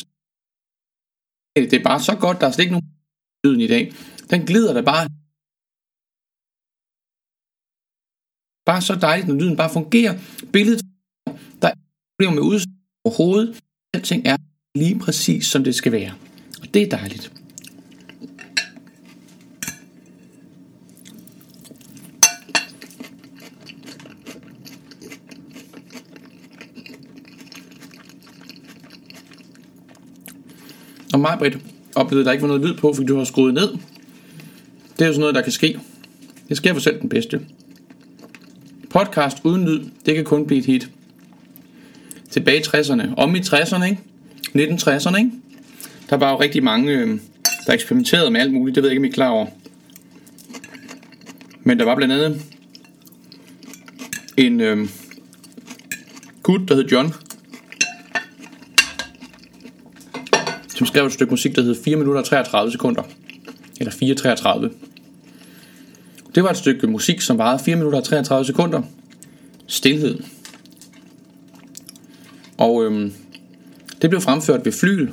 [1.73, 2.91] Det er bare så godt, der er slet ikke nogen
[3.45, 3.85] lyden i dag.
[4.33, 5.05] Den glider da bare.
[8.69, 10.15] Bare så dejligt, når lyden bare fungerer.
[10.55, 10.81] Billedet
[11.63, 11.77] der er
[12.13, 12.75] problemer med udsyn
[13.05, 13.49] overhovedet.
[13.95, 14.37] Alting er
[14.83, 16.13] lige præcis, som det skal være.
[16.63, 17.44] Og det er dejligt.
[31.25, 31.59] Mig, Britt,
[31.95, 33.69] oplevede, at der ikke var noget lyd på, fordi du har skruet ned.
[34.93, 35.79] Det er jo sådan noget, der kan ske.
[36.49, 37.41] Det sker for selv den bedste.
[38.91, 40.91] Podcast uden lyd, det kan kun blive et hit.
[42.31, 43.15] Tilbage i 60'erne.
[43.17, 44.01] Om i 60'erne, ikke?
[44.73, 45.31] 1960'erne, ikke?
[46.11, 47.19] Der var jo rigtig mange, øh,
[47.67, 48.75] der eksperimenterede med alt muligt.
[48.75, 49.47] Det ved jeg ikke, om I er klar over.
[51.63, 52.43] Men der var blandt andet
[54.37, 54.89] en øh,
[56.43, 57.13] gut, der hed John,
[60.75, 63.03] som skrev et stykke musik, der hed 4 minutter og 33 sekunder.
[63.81, 64.75] Eller 4.33.
[66.35, 68.83] Det var et stykke musik, som varede 4 minutter og 33 sekunder.
[69.67, 70.19] Stilhed.
[72.59, 73.13] Og øhm,
[74.03, 75.09] det blev fremført ved flyl.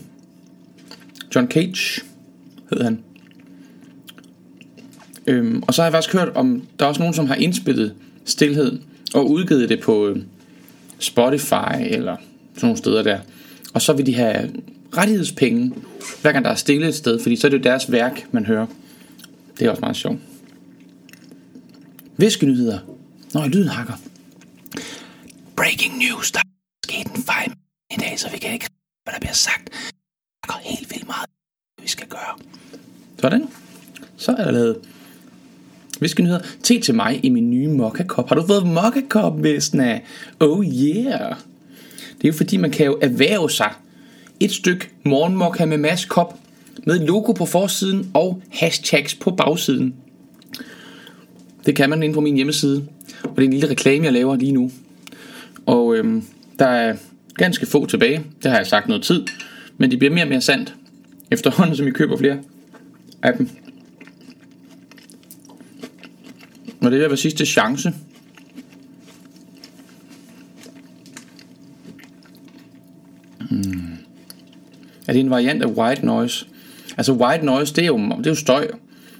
[1.36, 2.02] John Cage
[2.70, 3.04] hed han.
[5.28, 7.96] Øhm, og så har jeg faktisk hørt om, der er også nogen, som har indspillet
[8.26, 8.80] Stilhed
[9.14, 10.18] og udgivet det på øh,
[11.00, 12.16] Spotify eller
[12.54, 13.20] sådan nogle steder der.
[13.74, 14.50] Og så vil de have
[14.98, 15.74] rettighedspenge,
[16.22, 18.46] hver gang der er stille et sted, fordi så er det jo deres værk, man
[18.46, 18.68] hører.
[19.60, 20.20] Det er også meget sjovt.
[22.18, 22.80] Viskenyheder.
[23.34, 23.94] Nå, lyden hakker.
[25.56, 26.32] Breaking news.
[26.32, 26.44] Der er
[26.86, 27.54] sket en fejl
[27.92, 28.68] i dag, så vi kan ikke
[29.04, 29.70] hvad der bliver sagt.
[30.42, 31.30] Der går helt vildt meget,
[31.82, 32.38] vi skal gøre.
[33.20, 33.48] Sådan.
[34.18, 34.78] Så er der lavet
[36.00, 36.40] viskenyheder.
[36.64, 38.30] Te til mig i min nye mokka-kop.
[38.30, 40.02] Har du fået mokkakop, Vesna?
[40.40, 41.36] Oh yeah.
[42.18, 43.74] Det er jo fordi, man kan jo erhverve sig
[44.46, 46.40] et stykke morgenmokka med maskop kop
[46.86, 49.96] med logo på forsiden og hashtags på bagsiden.
[51.66, 52.88] Det kan man inde på min hjemmeside.
[53.24, 54.72] Og det er en lille reklame, jeg laver lige nu.
[55.66, 56.24] Og øhm,
[56.60, 56.96] der er
[57.36, 58.24] ganske få tilbage.
[58.44, 59.24] Det har jeg sagt noget tid.
[59.78, 60.76] Men de bliver mere og mere sandt.
[61.32, 62.38] Efterhånden, som I køber flere
[63.24, 63.50] af dem.
[66.82, 67.94] Og det er være sidste chance.
[75.12, 76.46] Er det en variant af white noise?
[76.98, 78.68] Altså white noise, det er jo, det er jo støj.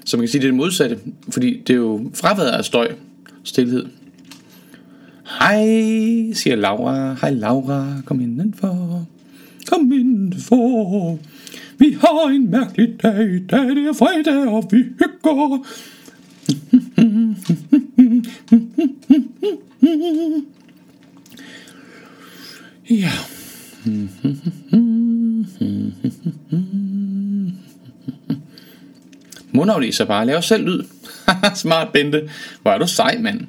[0.04, 0.98] Så man kan sige, det er det modsatte.
[1.28, 2.92] Fordi det er jo fraværet af støj.
[3.44, 3.86] Stilhed.
[5.38, 5.64] Hej,
[6.32, 7.14] siger Laura.
[7.20, 9.06] Hej Laura, kom indenfor.
[9.66, 11.18] Kom indenfor.
[11.78, 13.42] Vi har en mærkelig dag.
[13.50, 15.66] Da det er fredag, og vi hygger.
[22.90, 23.12] Ja.
[25.62, 25.92] Mm.
[29.52, 30.26] Mundaflæser bare.
[30.26, 30.82] Lav selv lyd.
[31.54, 32.30] Smart Bente.
[32.62, 33.40] Hvor er du sej, mand.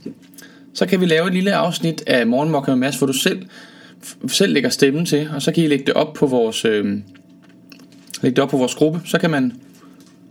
[0.73, 3.45] Så kan vi lave et lille afsnit af Morgenmokke med Mads, hvor du selv,
[4.28, 6.86] selv lægger stemmen til, og så kan I lægge det op på vores, øh,
[8.21, 9.02] lægge det op på vores gruppe.
[9.06, 9.54] Så kan man,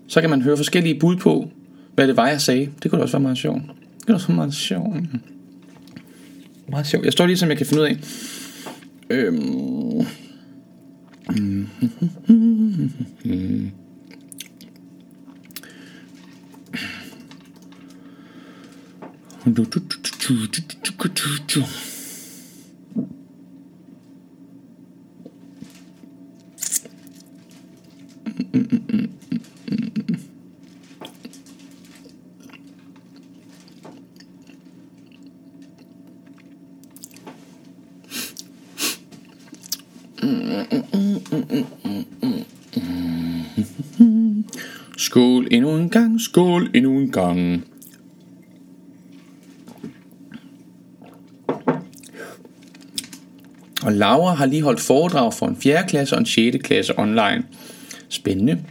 [0.09, 1.51] så kan man høre forskellige bud på,
[1.95, 2.68] hvad det var, jeg sagde.
[2.83, 3.62] Det kunne også være meget sjovt.
[3.99, 4.97] Det kunne også være meget sjovt.
[6.68, 7.05] Meget sjovt.
[7.05, 7.97] Jeg står lige, som jeg kan finde ud af.
[9.11, 10.07] Øhm.
[11.30, 11.68] 음.
[28.54, 29.21] 음, 음, 음.
[44.96, 47.64] Skål endnu en gang, skål endnu en gang.
[53.82, 55.87] Og Laura har lige holdt foredrag for en 4.
[55.88, 56.56] klasse og en 6.
[56.62, 57.42] klasse online.
[58.08, 58.64] Spændende.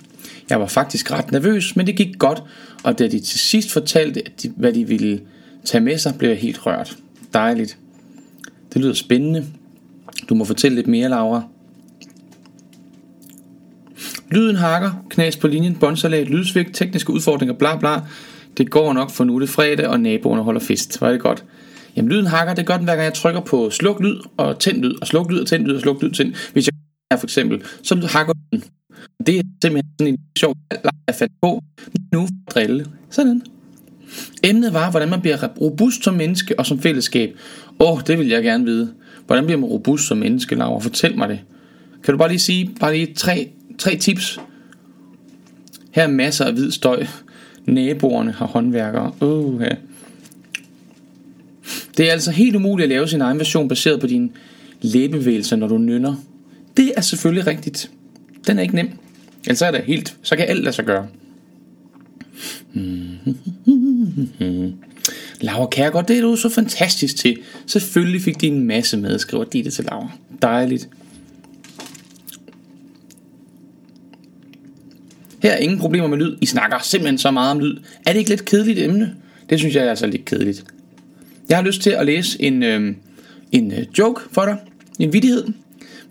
[0.49, 2.43] Jeg var faktisk ret nervøs, men det gik godt,
[2.83, 5.21] og da de til sidst fortalte, at de, hvad de ville
[5.65, 6.97] tage med sig, blev jeg helt rørt.
[7.33, 7.77] Dejligt.
[8.73, 9.45] Det lyder spændende.
[10.29, 11.43] Du må fortælle lidt mere, Laura.
[14.31, 18.01] Lyden hakker, knas på linjen, båndsalat, lydsvigt, tekniske udfordringer, bla bla.
[18.57, 21.01] Det går nok for nu det fredag, og naboerne holder fest.
[21.01, 21.43] Var det godt.
[21.95, 24.83] Jamen lyden hakker, det gør den hver gang jeg trykker på sluk lyd og tænd
[24.83, 26.33] lyd, og sluk lyd og tænd lyd og sluk lyd og tænd.
[26.53, 26.73] Hvis jeg
[27.11, 28.63] her for eksempel, så hakker den.
[29.25, 31.61] Det er simpelthen sådan en sjov leg, jeg fandt på
[32.13, 32.85] nu for drille.
[33.09, 33.41] Sådan.
[34.43, 37.37] Emnet var, hvordan man bliver robust som menneske og som fællesskab.
[37.79, 38.93] Åh, oh, det vil jeg gerne vide.
[39.25, 40.79] Hvordan bliver man robust som menneske, Laura?
[40.79, 41.39] Fortæl mig det.
[42.03, 44.39] Kan du bare lige sige, bare lige tre, tre tips?
[45.91, 47.05] Her er masser af hvid støj.
[47.65, 49.11] Naboerne har håndværkere.
[49.21, 49.75] Uh, ja.
[51.97, 54.29] Det er altså helt umuligt at lave sin egen version baseret på dine
[54.81, 56.15] læbevægelser, når du nynner.
[56.77, 57.91] Det er selvfølgelig rigtigt.
[58.47, 58.89] Den er ikke nem.
[59.43, 61.07] Ellers er det helt, så kan alt lade sig gøre.
[62.73, 64.73] Mm-hmm.
[65.41, 67.37] Laura Kærgaard, det er du så fantastisk til.
[67.65, 70.11] Selvfølgelig fik de en masse med, skriver Ditte til Laura.
[70.41, 70.89] Dejligt.
[75.43, 76.37] Her er ingen problemer med lyd.
[76.41, 77.77] I snakker simpelthen så meget om lyd.
[78.05, 79.15] Er det ikke lidt kedeligt emne?
[79.49, 80.63] Det synes jeg er altså lidt kedeligt.
[81.49, 82.95] Jeg har lyst til at læse en, øhm, øh,
[83.51, 84.57] en joke for dig.
[84.99, 85.47] En vidighed.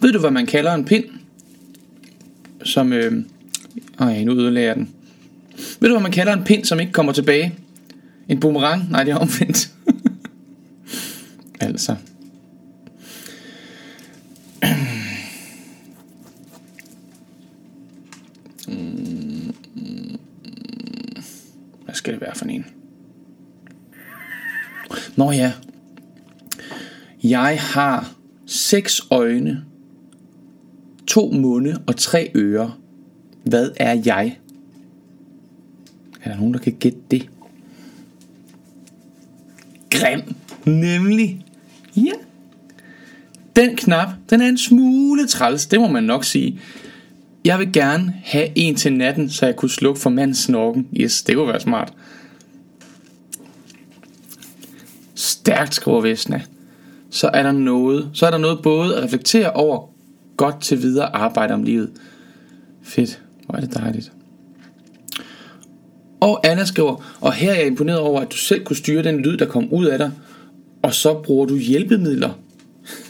[0.01, 1.05] Ved du, hvad man kalder en pind?
[2.64, 2.93] Som...
[2.93, 3.12] Øh,
[3.99, 4.88] ej, nu ødelægger jeg den.
[5.81, 7.55] Ved du, hvad man kalder en pind, som ikke kommer tilbage?
[8.31, 8.90] En boomerang?
[8.90, 9.73] Nej, det er omvendt.
[11.61, 11.97] altså.
[21.85, 22.66] Hvad skal det være for en?
[25.16, 25.53] Nå ja.
[27.23, 28.14] Jeg har
[28.47, 29.64] seks øjne,
[31.07, 32.81] to munde og tre ører.
[33.45, 34.38] Hvad er jeg?
[36.23, 37.31] Er der nogen, der kan gætte det?
[39.90, 40.35] Grim.
[40.64, 41.44] Nemlig.
[41.96, 42.12] Ja.
[43.57, 46.61] Den knap, den er en smule træls, det må man nok sige.
[47.44, 50.87] Jeg vil gerne have en til natten, så jeg kunne slukke for mandens snorken.
[50.92, 51.92] Yes, det kunne være smart.
[55.14, 56.42] Stærkt, skriver Vesna.
[57.11, 59.88] Så er der noget, så er der noget både at reflektere over
[60.37, 61.90] godt til videre arbejde om livet.
[62.83, 64.12] Fedt, hvor er det dejligt.
[66.20, 69.20] Og Anna skriver, og her er jeg imponeret over, at du selv kunne styre den
[69.20, 70.11] lyd, der kom ud af dig,
[70.83, 72.30] og så bruger du hjælpemidler.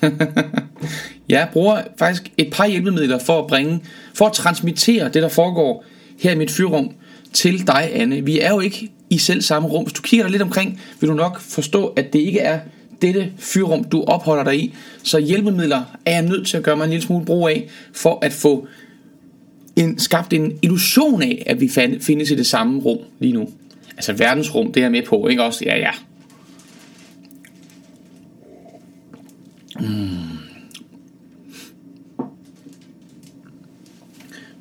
[1.28, 3.80] jeg bruger faktisk et par hjælpemidler for at bringe,
[4.14, 5.84] for at transmittere det, der foregår
[6.18, 6.90] her i mit fyrrum
[7.32, 8.24] til dig, Anne.
[8.24, 9.84] Vi er jo ikke i selv samme rum.
[9.84, 12.60] Hvis du kigger dig lidt omkring, vil du nok forstå, at det ikke er
[13.02, 14.74] dette fyrrum, du opholder dig i.
[15.02, 18.18] Så hjælpemidler er jeg nødt til at gøre mig en lille smule brug af, for
[18.22, 18.66] at få
[19.76, 23.48] en, skabt en illusion af, at vi fand, findes i det samme rum lige nu.
[23.96, 25.64] Altså verdensrum, det er jeg med på, ikke også?
[25.64, 25.90] Ja, ja.
[29.80, 30.30] Mm.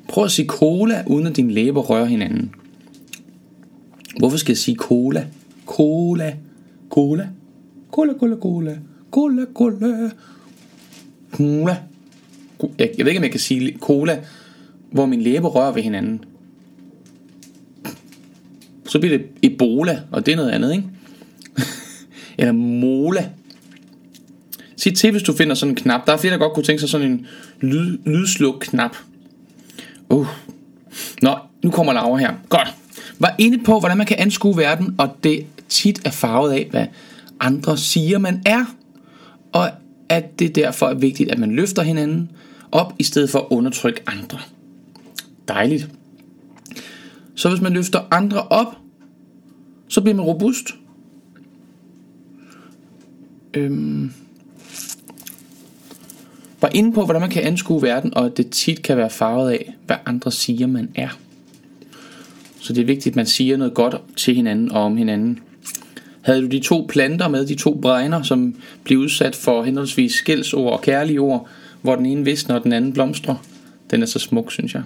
[0.08, 2.54] Prøv at sige cola, uden at dine læber rører hinanden.
[4.18, 5.26] Hvorfor skal jeg sige cola?
[5.66, 6.36] Cola.
[6.90, 7.28] Cola.
[7.92, 8.78] Cola, cola, cola.
[9.10, 10.10] Cola, cola.
[11.32, 11.76] Cola.
[12.78, 14.20] Jeg, jeg ved ikke, om jeg kan sige cola,
[14.92, 16.24] hvor min læbe rører ved hinanden.
[18.86, 20.84] Så bliver det Ebola, og det er noget andet, ikke?
[22.38, 23.30] Eller Mola.
[24.76, 26.06] Sig til, hvis du finder sådan en knap.
[26.06, 27.26] Der er flere, der godt kunne tænke sig sådan en
[27.60, 28.96] lyd, lydsluk-knap.
[30.08, 30.26] Uh.
[31.22, 32.32] Nå, nu kommer Laura her.
[32.48, 32.68] Godt.
[33.18, 36.86] Var inde på, hvordan man kan anskue verden, og det tit er farvet af, hvad
[37.40, 38.64] andre siger, man er.
[39.52, 39.70] Og
[40.08, 42.30] at det derfor er vigtigt, at man løfter hinanden
[42.72, 44.38] op, i stedet for at undertrykke andre.
[45.50, 45.88] Dejligt.
[47.34, 48.76] Så hvis man løfter andre op,
[49.88, 50.74] så bliver man robust.
[53.54, 54.12] Øhm,
[56.60, 59.50] var inde på, hvordan man kan anskue verden, og at det tit kan være farvet
[59.50, 61.18] af, hvad andre siger, man er.
[62.60, 65.38] Så det er vigtigt, at man siger noget godt til hinanden og om hinanden.
[66.20, 70.72] Havde du de to planter med, de to bregner, som blev udsat for henholdsvis skældsord
[70.72, 71.48] og kærlige ord,
[71.82, 73.36] hvor den ene visner og den anden blomstrer.
[73.90, 74.82] Den er så smuk, synes jeg.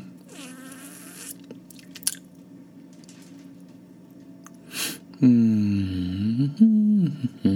[5.25, 7.11] Mm-hmm.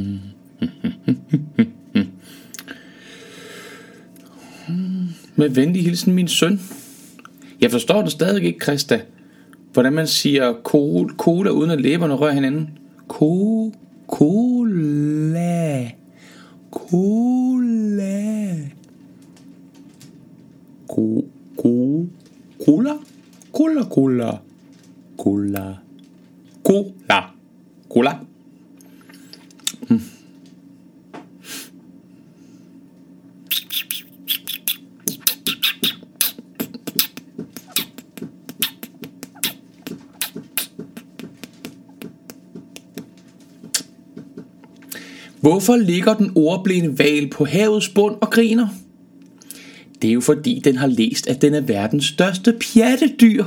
[5.36, 6.60] Med venlig hilsen min søn.
[7.60, 9.00] Jeg forstår det stadig ikke, Krista.
[9.72, 12.78] Hvordan man siger cola, cola uden at læberne rører hinanden.
[13.08, 13.72] Co,
[14.06, 15.90] cola.
[16.70, 18.54] Cola.
[20.88, 21.24] Co,
[21.56, 22.06] co,
[22.64, 22.94] cola.
[23.52, 24.38] Cola, cola.
[25.18, 25.74] Cola.
[26.64, 27.22] Cola.
[27.98, 28.18] Hola.
[45.40, 48.68] Hvorfor ligger den ordblinde val på havets bund og griner?
[50.02, 53.44] Det er jo fordi, den har læst, at den er verdens største pjattedyr.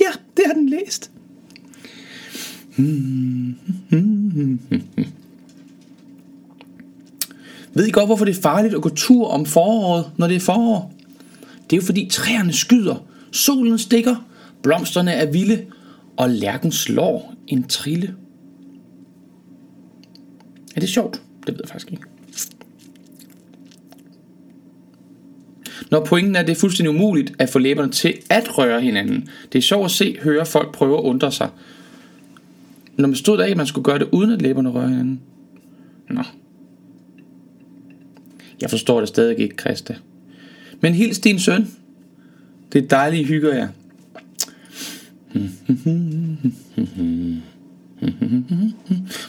[0.00, 1.10] Ja, det har den læst.
[7.94, 10.40] Ved I godt, hvorfor det er farligt at gå tur om foråret, når det er
[10.40, 10.94] forår?
[11.70, 14.26] Det er jo fordi træerne skyder, solen stikker,
[14.62, 15.66] blomsterne er vilde,
[16.16, 18.14] og lærken slår en trille.
[20.76, 21.22] Er det sjovt?
[21.46, 22.04] Det ved jeg faktisk ikke.
[25.90, 29.28] Når pointen er, at det er fuldstændig umuligt at få læberne til at røre hinanden.
[29.52, 31.48] Det er sjovt at se, høre folk prøve at undre sig.
[32.96, 35.20] Når man stod der ikke, at man skulle gøre det uden at læberne rører hinanden.
[36.10, 36.22] Nå.
[38.64, 39.96] Jeg forstår det stadig ikke, Krista.
[40.80, 41.70] Men hils din søn.
[42.72, 43.68] Det er dejlige hygger jeg.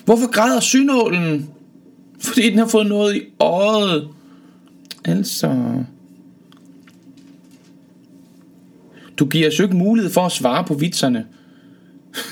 [0.05, 1.49] Hvorfor græder synålen?
[2.19, 4.07] Fordi den har fået noget i øjet.
[5.05, 5.73] Altså...
[9.17, 11.25] Du giver os jo ikke mulighed for at svare på vitserne.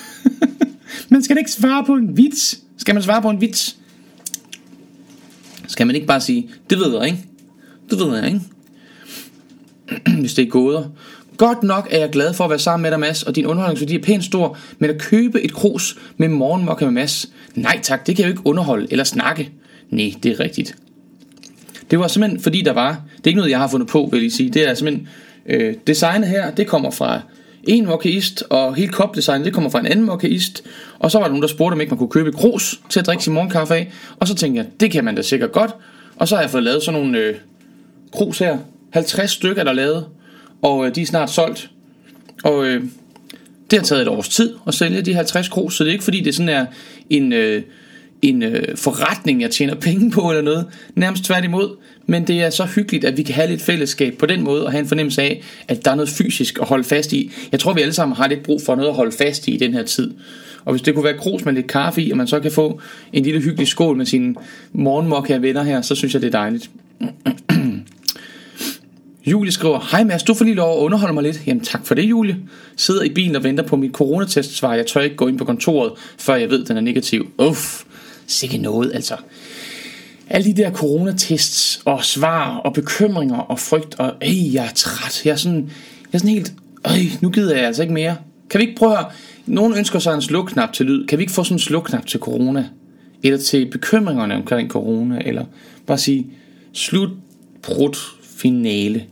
[1.11, 2.59] man skal da ikke svare på en vits.
[2.77, 3.77] Skal man svare på en vits?
[5.73, 7.25] Skal man ikke bare sige, det ved jeg ikke.
[7.89, 8.41] Det ved jeg ikke.
[10.21, 10.83] Hvis det er gåder.
[11.37, 13.95] Godt nok er jeg glad for at være sammen med dig, Mads, og din underholdningsværdi
[13.95, 18.15] er pænt stor, men at købe et krus med morgenmokke med Mads, nej tak, det
[18.15, 19.51] kan jeg jo ikke underholde eller snakke.
[19.89, 20.75] Nej, det er rigtigt.
[21.91, 24.21] Det var simpelthen fordi der var, det er ikke noget jeg har fundet på, vil
[24.21, 25.07] jeg sige, det er simpelthen,
[25.45, 27.21] øh, designet her, det kommer fra
[27.63, 30.63] en mokkaist, og hele kopdesignet, det kommer fra en anden mokkaist,
[30.99, 33.05] og så var der nogen, der spurgte, om ikke man kunne købe krus til at
[33.05, 35.71] drikke sin morgenkaffe af, og så tænkte jeg, det kan man da sikkert godt,
[36.15, 37.35] og så har jeg fået lavet sådan nogle øh,
[38.11, 38.57] krus her,
[38.89, 40.05] 50 stykker der lavet,
[40.61, 41.69] og øh, de er snart solgt.
[42.43, 42.83] Og øh,
[43.71, 46.03] det har taget et års tid at sælge de 50 krus, så det er ikke
[46.03, 46.65] fordi det sådan er
[47.09, 47.63] en, øh,
[48.23, 50.65] en øh, forretning, jeg tjener penge på eller noget.
[50.95, 51.75] Nærmest tværtimod.
[52.05, 54.71] Men det er så hyggeligt, at vi kan have lidt fællesskab på den måde, og
[54.71, 57.31] have en fornemmelse af, at der er noget fysisk at holde fast i.
[57.51, 59.57] Jeg tror, vi alle sammen har lidt brug for noget at holde fast i i
[59.57, 60.13] den her tid.
[60.65, 62.81] Og hvis det kunne være krus med lidt kaffe i, og man så kan få
[63.13, 64.35] en lille hyggelig skål med sine
[64.73, 66.69] morgenmokka venner her, så synes jeg, det er dejligt.
[69.25, 71.41] Julie skriver, hej Mads, du får lige lov at underholde mig lidt.
[71.47, 72.37] Jamen tak for det, Julie.
[72.75, 74.73] Sidder i bilen og venter på mit coronatestsvar.
[74.73, 77.31] Jeg tør ikke gå ind på kontoret, før jeg ved, den er negativ.
[77.37, 77.83] Uff,
[78.27, 79.15] sikke noget altså.
[80.29, 85.25] Alle de der coronatests og svar og bekymringer og frygt og ej, jeg er træt.
[85.25, 86.53] Jeg er sådan, jeg er sådan helt,
[86.85, 88.15] ej, nu gider jeg altså ikke mere.
[88.49, 89.11] Kan vi ikke prøve at høre,
[89.45, 91.07] nogen ønsker sig en slukknap til lyd.
[91.07, 92.65] Kan vi ikke få sådan en slukknap til corona?
[93.23, 95.21] Eller til bekymringerne omkring corona?
[95.25, 95.45] Eller
[95.87, 96.27] bare sige,
[96.73, 97.09] slut,
[97.61, 99.05] brud, finale.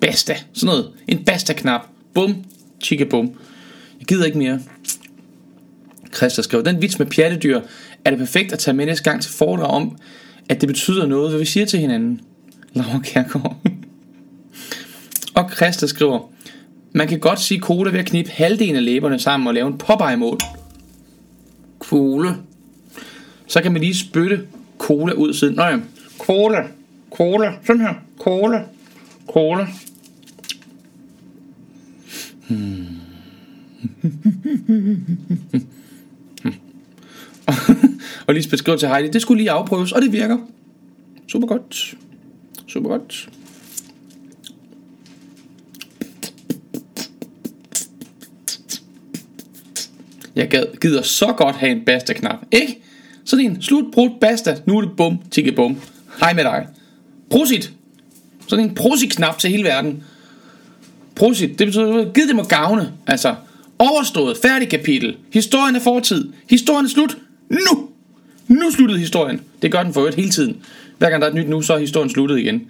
[0.00, 0.34] Basta.
[0.52, 0.90] Sådan noget.
[1.08, 1.80] En basta-knap.
[2.14, 2.36] Bum.
[2.82, 3.32] Chikke bum.
[3.98, 4.60] Jeg gider ikke mere.
[6.16, 7.60] Christa skrev, den vits med pjattedyr
[8.04, 9.96] er det perfekt at tage med næste gang til foredrag om,
[10.48, 12.20] at det betyder noget, hvad vi siger til hinanden.
[12.74, 13.56] Laura Kærgaard.
[15.34, 16.30] og Christa skriver,
[16.92, 19.78] man kan godt sige cola ved at knippe halvdelen af læberne sammen og lave en
[19.78, 20.38] Popeye-mål.
[21.78, 22.34] Cola.
[23.46, 24.40] Så kan man lige spytte
[24.78, 25.54] cola ud siden.
[25.54, 25.78] Nå ja,
[26.18, 26.62] cola,
[27.10, 28.64] cola, sådan her, cola,
[29.26, 29.66] cola.
[32.48, 32.86] Hmm.
[38.26, 40.38] og lige skriver til Heidi, det skulle lige afprøves, og det virker.
[41.28, 41.94] Super godt.
[42.66, 43.28] Super godt.
[50.36, 52.82] Jeg gad, gider så godt have en basta-knap, ikke?
[53.24, 55.76] Så en slut, brud, basta, nu er det bum, tikke bum.
[56.20, 56.66] Hej med dig.
[57.30, 57.72] Prosit.
[58.46, 60.04] Sådan en prosit-knap til hele verden.
[61.14, 62.92] Prosit, det betyder, giv det må gavne.
[63.06, 63.34] Altså,
[63.78, 65.16] overstået, færdig kapitel.
[65.32, 66.32] Historien er fortid.
[66.50, 67.16] Historien er slut.
[67.52, 67.88] Nu!
[68.48, 69.40] Nu sluttede historien.
[69.62, 70.56] Det gør den for øvrigt hele tiden.
[70.98, 72.66] Hver gang der er et nyt nu, så er historien sluttet igen.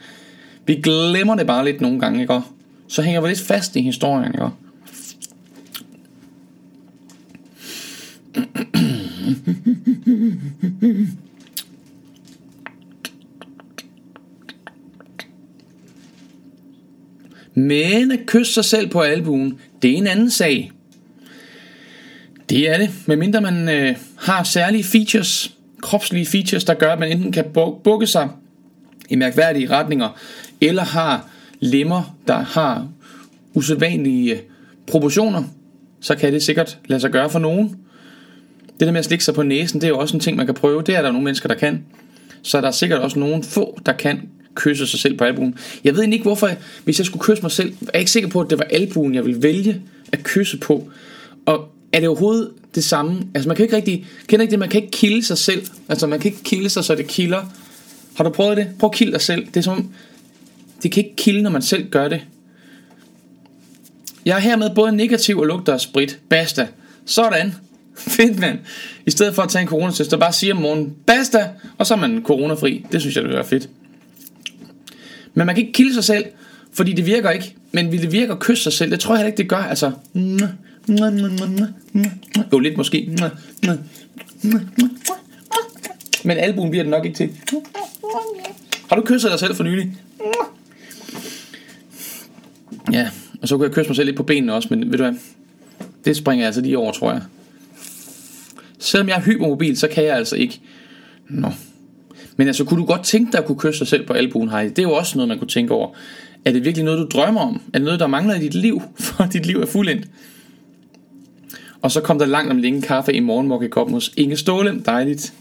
[0.66, 2.40] Vi glemmer det bare lidt nogle gange, ikke?
[2.88, 4.46] Så hænger vi lidt fast i historien, ikke?
[17.54, 20.72] Men at kysse sig selv på albuen, det er en anden sag.
[22.52, 27.12] Det er det, medmindre man øh, har særlige features, kropslige features, der gør, at man
[27.12, 27.44] enten kan
[27.84, 28.28] bukke sig
[29.08, 30.18] i mærkværdige retninger,
[30.60, 31.28] eller har
[31.60, 32.88] lemmer, der har
[33.54, 34.40] usædvanlige
[34.86, 35.42] proportioner,
[36.00, 37.76] så kan det sikkert lade sig gøre for nogen.
[38.80, 40.46] Det der med at slikke sig på næsen, det er jo også en ting, man
[40.46, 40.82] kan prøve.
[40.82, 41.84] Det er der nogle mennesker, der kan.
[42.42, 45.58] Så der er sikkert også nogen få, der kan kysse sig selv på albuen.
[45.84, 48.28] Jeg ved ikke, hvorfor, jeg, hvis jeg skulle kysse mig selv, er jeg ikke sikker
[48.28, 49.80] på, at det var albuen, jeg ville vælge
[50.12, 50.90] at kysse på.
[51.46, 53.22] Og er det overhovedet det samme?
[53.34, 55.66] Altså man kan ikke rigtig, kender ikke det, man kan ikke kilde sig selv.
[55.88, 57.44] Altså man kan ikke kilde sig, så det kilder.
[58.14, 58.68] Har du prøvet det?
[58.78, 59.46] Prøv at kilde dig selv.
[59.46, 59.90] Det er som,
[60.82, 62.20] det kan ikke kilde, når man selv gør det.
[64.24, 66.18] Jeg er hermed både negativ og lugter af sprit.
[66.28, 66.68] Basta.
[67.06, 67.54] Sådan.
[67.96, 68.58] Fedt, mand.
[69.06, 71.94] I stedet for at tage en coronatest, der bare siger om morgenen, basta, og så
[71.94, 72.86] er man coronafri.
[72.92, 73.68] Det synes jeg, det vil være fedt.
[75.34, 76.24] Men man kan ikke kilde sig selv,
[76.72, 77.54] fordi det virker ikke.
[77.72, 78.90] Men vil det virke at kysse sig selv?
[78.90, 79.56] Det tror jeg ikke, det gør.
[79.56, 80.38] Altså, mm
[82.52, 83.18] jo lidt måske.
[86.24, 87.30] Men albuen bliver det nok ikke til.
[88.88, 89.92] Har du kysset dig selv for nylig?
[92.92, 93.10] Ja,
[93.42, 95.14] og så kunne jeg kysse mig selv lidt på benene også, men ved du hvad?
[96.04, 97.22] Det springer jeg altså lige over, tror jeg.
[98.78, 100.60] Selvom jeg er hypermobil, så kan jeg altså ikke.
[101.28, 101.48] Nå.
[102.36, 104.68] Men altså, kunne du godt tænke dig at kunne kysse dig selv på albuen, Heidi?
[104.68, 105.90] Det er jo også noget, man kunne tænke over.
[106.44, 107.62] Er det virkelig noget, du drømmer om?
[107.72, 110.08] Er det noget, der mangler i dit liv, for dit liv er fuldendt?
[111.82, 114.82] Og så kom der langt om længe kaffe i morgenmokkekoppen hos Inge Ståle.
[114.86, 115.32] Dejligt.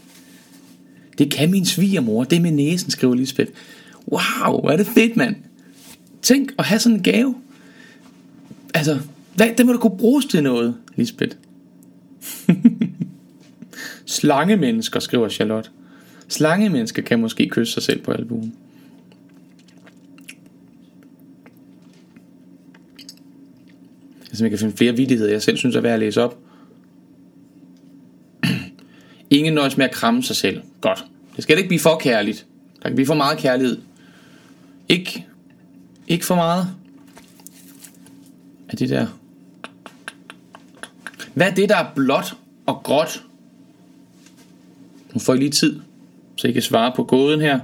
[1.18, 2.24] Det kan min svigermor.
[2.24, 3.52] Det er med næsen, skriver Lisbeth.
[4.12, 5.36] Wow, hvor er det fedt, mand.
[6.22, 7.34] Tænk at have sådan en gave.
[8.74, 8.98] Altså,
[9.34, 11.36] hvad, det må du kunne bruges til noget, Lisbeth.
[14.06, 15.70] Slangemennesker, skriver Charlotte.
[16.28, 18.54] Slangemennesker kan måske kysse sig selv på albuen.
[24.32, 26.38] Altså, man kan finde flere vidigheder, jeg selv synes er værd at læse op.
[29.30, 30.62] Ingen nøjes med at kramme sig selv.
[30.80, 31.04] Godt.
[31.36, 32.46] Det skal ikke blive for kærligt.
[32.82, 33.78] Der kan blive for meget kærlighed.
[34.88, 35.26] Ikke,
[36.08, 36.68] ikke for meget
[38.68, 39.06] af det der.
[41.34, 43.24] Hvad er det, der er blåt og gråt?
[45.12, 45.80] Nu får I lige tid,
[46.36, 47.60] så I kan svare på gåden her.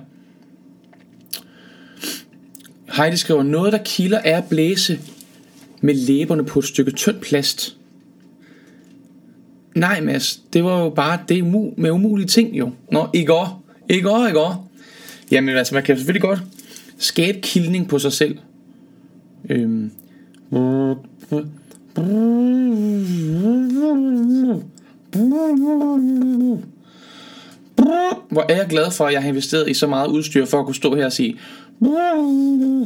[2.92, 5.00] Heidi skriver, noget der kilder er at blæse
[5.80, 7.76] med læberne på et stykke tynd plast.
[9.74, 12.70] Nej, Mads, det var jo bare det umu- med umulige ting jo.
[12.92, 13.64] Nå, i går.
[13.90, 14.70] I går, i går.
[15.30, 16.42] Jamen altså, man kan selvfølgelig godt
[16.98, 18.38] skabe kildning på sig selv.
[19.50, 19.90] Øhm.
[28.30, 30.66] Hvor er jeg glad for, at jeg har investeret i så meget udstyr for at
[30.66, 31.36] kunne stå her og sige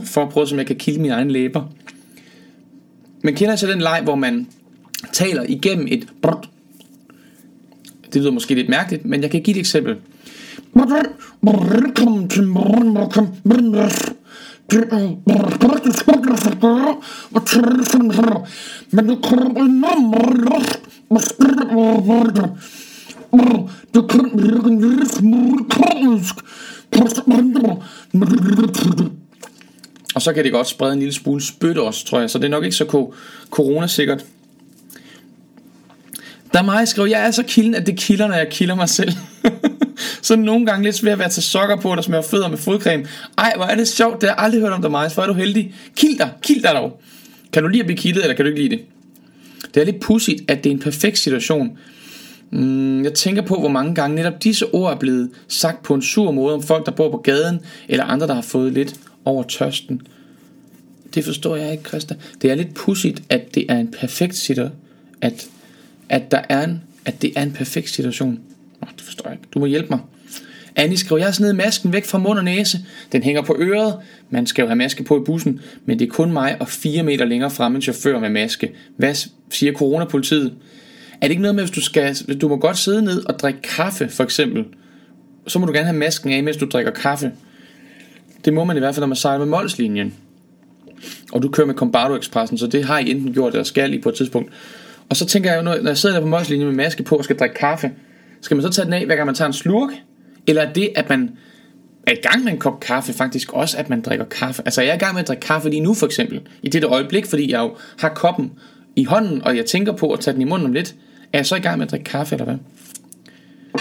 [0.05, 1.72] for at prøve, som jeg kan kilde mine egne læber.
[3.22, 4.46] Men kender så den leg, hvor man
[5.12, 6.48] taler igennem et brrrt.
[8.12, 9.96] Det lyder måske lidt mærkeligt, men jeg kan give et eksempel.
[30.14, 32.30] Og så kan det godt sprede en lille smule spyt også, tror jeg.
[32.30, 33.08] Så det er nok ikke så
[33.50, 34.24] coronasikkert.
[36.52, 38.88] Der er mig, skriver, jeg er så kilden, at det kilder, når jeg kilder mig
[38.88, 39.12] selv.
[40.22, 43.06] så nogle gange lidt svært at være til sokker på, der smager fødder med fodcreme.
[43.38, 45.14] Ej, hvor er det sjovt, det har jeg aldrig hørt om dig, Majs.
[45.14, 45.74] Hvor er du heldig.
[45.96, 47.00] Kild dig, kild dig dog.
[47.52, 48.84] Kan du lide at blive kildet, eller kan du ikke lide det?
[49.74, 51.78] Det er lidt pudsigt, at det er en perfekt situation.
[52.50, 56.02] Mm, jeg tænker på, hvor mange gange netop disse ord er blevet sagt på en
[56.02, 58.94] sur måde om folk, der bor på gaden, eller andre, der har fået lidt
[59.24, 60.02] over tørsten.
[61.14, 62.14] Det forstår jeg ikke, Christa.
[62.42, 64.76] Det er lidt pudsigt, at det er en perfekt situation,
[65.20, 65.46] at,
[66.08, 68.40] at, der er en, at det er en perfekt situation.
[68.80, 69.48] Nå, det forstår jeg ikke.
[69.54, 69.98] Du må hjælpe mig.
[70.76, 72.78] Annie skriver, jeg har snedet masken væk fra mund og næse.
[73.12, 73.94] Den hænger på øret.
[74.30, 77.02] Man skal jo have maske på i bussen, men det er kun mig og fire
[77.02, 78.72] meter længere fremme en chauffør med maske.
[78.96, 79.14] Hvad
[79.50, 80.54] siger coronapolitiet?
[81.12, 83.38] Er det ikke noget med, hvis du skal, hvis du må godt sidde ned og
[83.38, 84.64] drikke kaffe, for eksempel,
[85.46, 87.32] så må du gerne have masken af, mens du drikker kaffe.
[88.45, 90.14] Det må man i hvert fald, når man sejler med Molslinjen.
[91.32, 93.99] Og du kører med Combardo Expressen, så det har I enten gjort, eller skal I
[93.99, 94.53] på et tidspunkt.
[95.09, 97.24] Og så tænker jeg jo, når jeg sidder der på Molslinjen med maske på og
[97.24, 97.93] skal drikke kaffe,
[98.40, 99.90] skal man så tage den af, hver gang man tager en slurk?
[100.47, 101.30] Eller er det, at man
[102.07, 104.62] er i gang med en kop kaffe, faktisk også, at man drikker kaffe?
[104.64, 106.40] Altså, jeg er i gang med at drikke kaffe lige nu, for eksempel.
[106.62, 108.53] I dette øjeblik, fordi jeg jo har koppen
[108.97, 110.95] i hånden, og jeg tænker på at tage den i munden om lidt.
[111.32, 112.57] Er jeg så i gang med at drikke kaffe, eller hvad?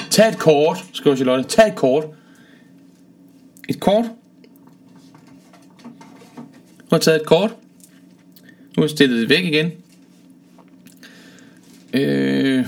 [0.09, 1.43] Tag et kort, skriver Charlotte.
[1.43, 2.05] Tag et kort.
[3.69, 4.05] Et kort?
[6.91, 7.49] Nu har jeg taget et kort.
[8.77, 9.71] Nu har jeg stillet det væk igen.
[11.93, 12.65] Øh,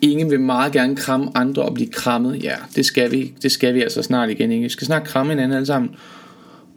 [0.00, 2.44] ingen vil meget gerne kramme andre og blive krammet.
[2.44, 4.52] Ja, det skal vi, det skal vi altså snart igen.
[4.52, 4.62] Ikke?
[4.62, 5.90] Vi skal snart kramme hinanden alle sammen.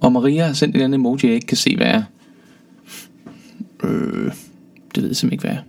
[0.01, 2.03] Og Maria har sendt en anden emoji, jeg ikke kan se, hvad er.
[3.83, 4.31] Øh,
[4.95, 5.61] det ved jeg simpelthen ikke, hvad er.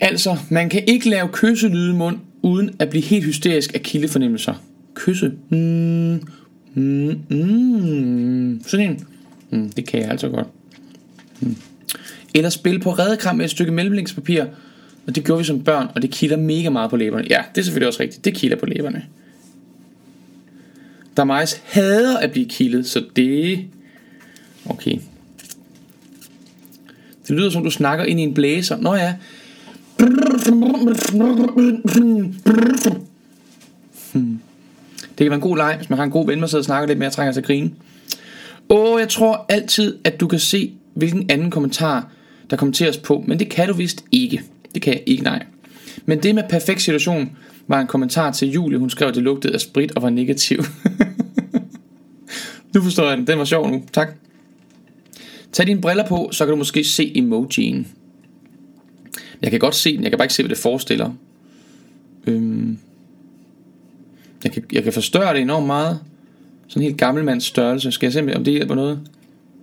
[0.00, 4.54] Altså, man kan ikke lave kysselyde i mund, uden at blive helt hysterisk af kildefornemmelser.
[4.94, 5.32] Kysse.
[5.48, 6.20] Mm,
[6.74, 8.62] mm, mm.
[8.66, 9.06] Sådan en.
[9.50, 10.46] Mm, det kan jeg altså godt.
[11.40, 11.56] Mm.
[12.34, 14.44] Eller spille på redekram med et stykke mellemlængspapir.
[15.06, 17.26] Og det gjorde vi som børn, og det kilder mega meget på læberne.
[17.30, 18.24] Ja, det er selvfølgelig også rigtigt.
[18.24, 19.04] Det kilder på læberne.
[21.16, 23.64] Der Majs hader at blive kildet, så det...
[24.66, 24.98] Okay.
[27.28, 28.76] Det lyder som du snakker ind i en blæser.
[28.76, 29.14] Nå ja.
[34.12, 34.40] Hmm.
[35.18, 36.64] Det kan være en god leg, hvis man har en god ven, man sidder og
[36.64, 37.70] snakker lidt mere og trænger sig at grine.
[38.70, 42.08] Åh, jeg tror altid, at du kan se, hvilken anden kommentar,
[42.50, 44.42] der kommenteres på, men det kan du vist ikke.
[44.74, 45.46] Det kan jeg ikke, nej.
[46.06, 47.30] Men det med perfekt situation,
[47.68, 48.78] var en kommentar til Julie.
[48.78, 50.58] Hun skrev, at det lugtede af sprit og var negativ.
[52.74, 53.26] nu forstår jeg den.
[53.26, 53.82] Den var sjov nu.
[53.92, 54.08] Tak.
[55.52, 57.86] Tag dine briller på, så kan du måske se emojien.
[59.42, 61.10] Jeg kan godt se den, jeg kan bare ikke se, hvad det forestiller.
[62.26, 62.78] Øhm.
[64.44, 66.00] Jeg, kan, jeg kan forstørre det enormt meget.
[66.68, 67.92] Sådan en helt gammelmands størrelse.
[67.92, 69.00] Skal jeg se, om det hjælper noget?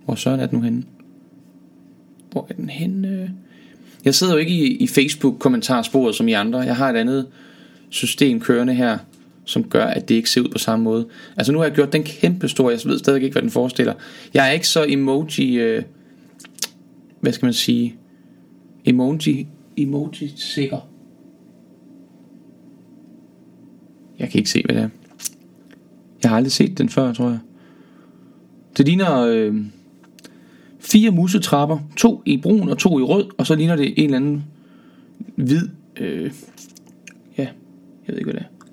[0.04, 0.82] Hvor søren er den nu henne?
[2.32, 3.34] Hvor er den henne?
[4.04, 6.58] Jeg sidder jo ikke i, i Facebook-kommentarsporet som I andre.
[6.58, 7.26] Jeg har et andet
[7.88, 8.98] system kørende her,
[9.44, 11.06] som gør, at det ikke ser ud på samme måde.
[11.36, 13.94] Altså nu har jeg gjort den kæmpe stor, jeg ved stadig ikke, hvad den forestiller.
[14.34, 15.82] Jeg er ikke så emoji, øh,
[17.20, 17.94] hvad skal man sige,
[18.84, 20.91] emoji, emoji sikker.
[24.22, 24.88] Jeg kan ikke se, hvad det er.
[26.22, 27.38] Jeg har aldrig set den før, tror jeg.
[28.76, 29.56] Det ligner øh,
[30.80, 31.78] fire musetrapper.
[31.96, 33.26] To i brun og to i rød.
[33.38, 34.44] Og så ligner det en eller anden
[35.36, 35.68] hvid...
[36.00, 36.32] Øh,
[37.38, 37.42] ja,
[38.06, 38.66] jeg ved ikke, hvad det er.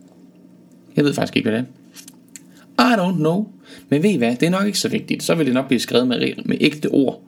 [0.95, 1.67] Jeg ved faktisk ikke, hvad det
[2.77, 2.93] er.
[2.93, 3.47] I don't know.
[3.89, 5.23] Men ved I hvad, det er nok ikke så vigtigt.
[5.23, 7.21] Så vil det nok blive skrevet med, med ægte ord.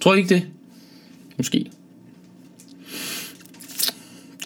[0.00, 0.46] Tror I ikke det?
[1.36, 1.70] Måske.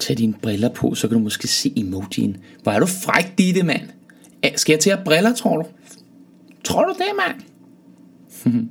[0.09, 2.37] Tag dine briller på, så kan du måske se emojien.
[2.63, 3.89] Hvor er du fræk, det mand.
[4.57, 5.65] Skal jeg til at briller, tror du?
[6.65, 7.41] Tror du det, mand?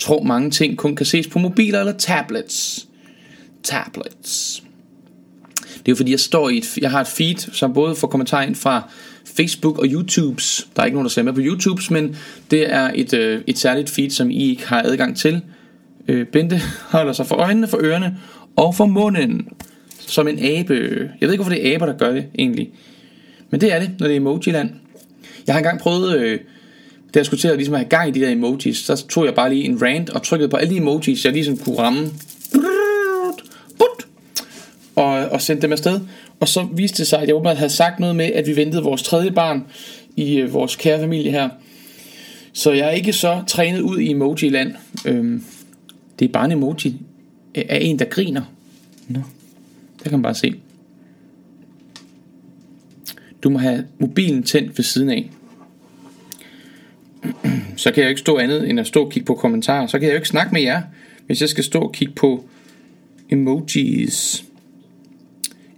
[0.00, 2.88] tror mange ting kun kan ses på mobiler eller tablets.
[3.62, 4.62] Tablets.
[5.60, 8.08] Det er jo fordi, jeg står i et, jeg har et feed, som både får
[8.08, 8.90] kommentarer ind fra
[9.24, 10.68] Facebook og YouTubes.
[10.76, 12.16] Der er ikke nogen, der ser med på YouTubes, men
[12.50, 15.42] det er et, øh, et særligt feed, som I ikke har adgang til.
[16.08, 18.16] Øh, Bente holder sig for øjnene, for ørerne
[18.56, 19.48] og for munden.
[19.98, 20.74] Som en abe.
[21.20, 22.70] Jeg ved ikke, hvorfor det er aber, der gør det egentlig.
[23.50, 24.70] Men det er det, når det er emoji-land.
[25.46, 26.40] Jeg har engang prøvet, øh,
[27.14, 29.34] da jeg skulle til at, ligesom have gang i de der emojis, så tog jeg
[29.34, 32.10] bare lige en rant og trykkede på alle de emojis, jeg ligesom kunne ramme.
[34.96, 36.00] Og, og sendte dem afsted.
[36.40, 38.82] Og så viste det sig, at jeg åbenbart havde sagt noget med, at vi ventede
[38.82, 39.64] vores tredje barn
[40.16, 41.48] i øh, vores kære familie her.
[42.52, 44.74] Så jeg er ikke så trænet ud i emoji-land.
[45.04, 45.44] Øhm,
[46.18, 46.96] det er bare en emoji
[47.54, 48.42] af en, der griner.
[49.08, 49.20] Nå.
[49.98, 50.54] Der kan man bare se.
[53.42, 55.30] Du må have mobilen tændt ved siden af.
[57.76, 59.86] Så kan jeg jo ikke stå andet end at stå og kigge på kommentarer.
[59.86, 60.82] Så kan jeg jo ikke snakke med jer,
[61.26, 62.44] hvis jeg skal stå og kigge på
[63.30, 64.44] emojis.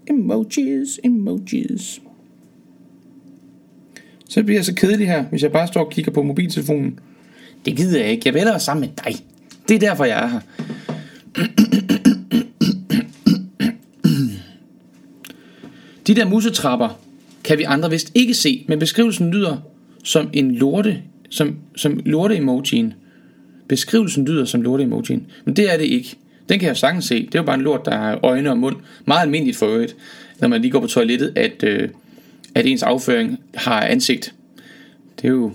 [0.06, 2.00] Emojis, emojis.
[4.28, 6.98] Så bliver jeg så kedelig her, hvis jeg bare står og kigger på mobiltelefonen.
[7.64, 8.22] Det gider jeg ikke.
[8.24, 9.29] Jeg vil være sammen med dig.
[9.70, 10.40] Det er derfor, jeg er her.
[16.06, 17.00] De der musetrapper
[17.44, 19.56] kan vi andre vist ikke se, men beskrivelsen lyder
[20.04, 22.94] som en lorte, som, som lorte emojien.
[23.68, 26.16] Beskrivelsen lyder som lorte emojien, men det er det ikke.
[26.48, 27.26] Den kan jeg sagtens se.
[27.26, 28.76] Det er jo bare en lort, der har øjne og mund.
[29.04, 29.96] Meget almindeligt for øvrigt,
[30.40, 31.88] når man lige går på toilettet, at, øh,
[32.54, 34.34] at ens afføring har ansigt.
[35.16, 35.52] Det er jo,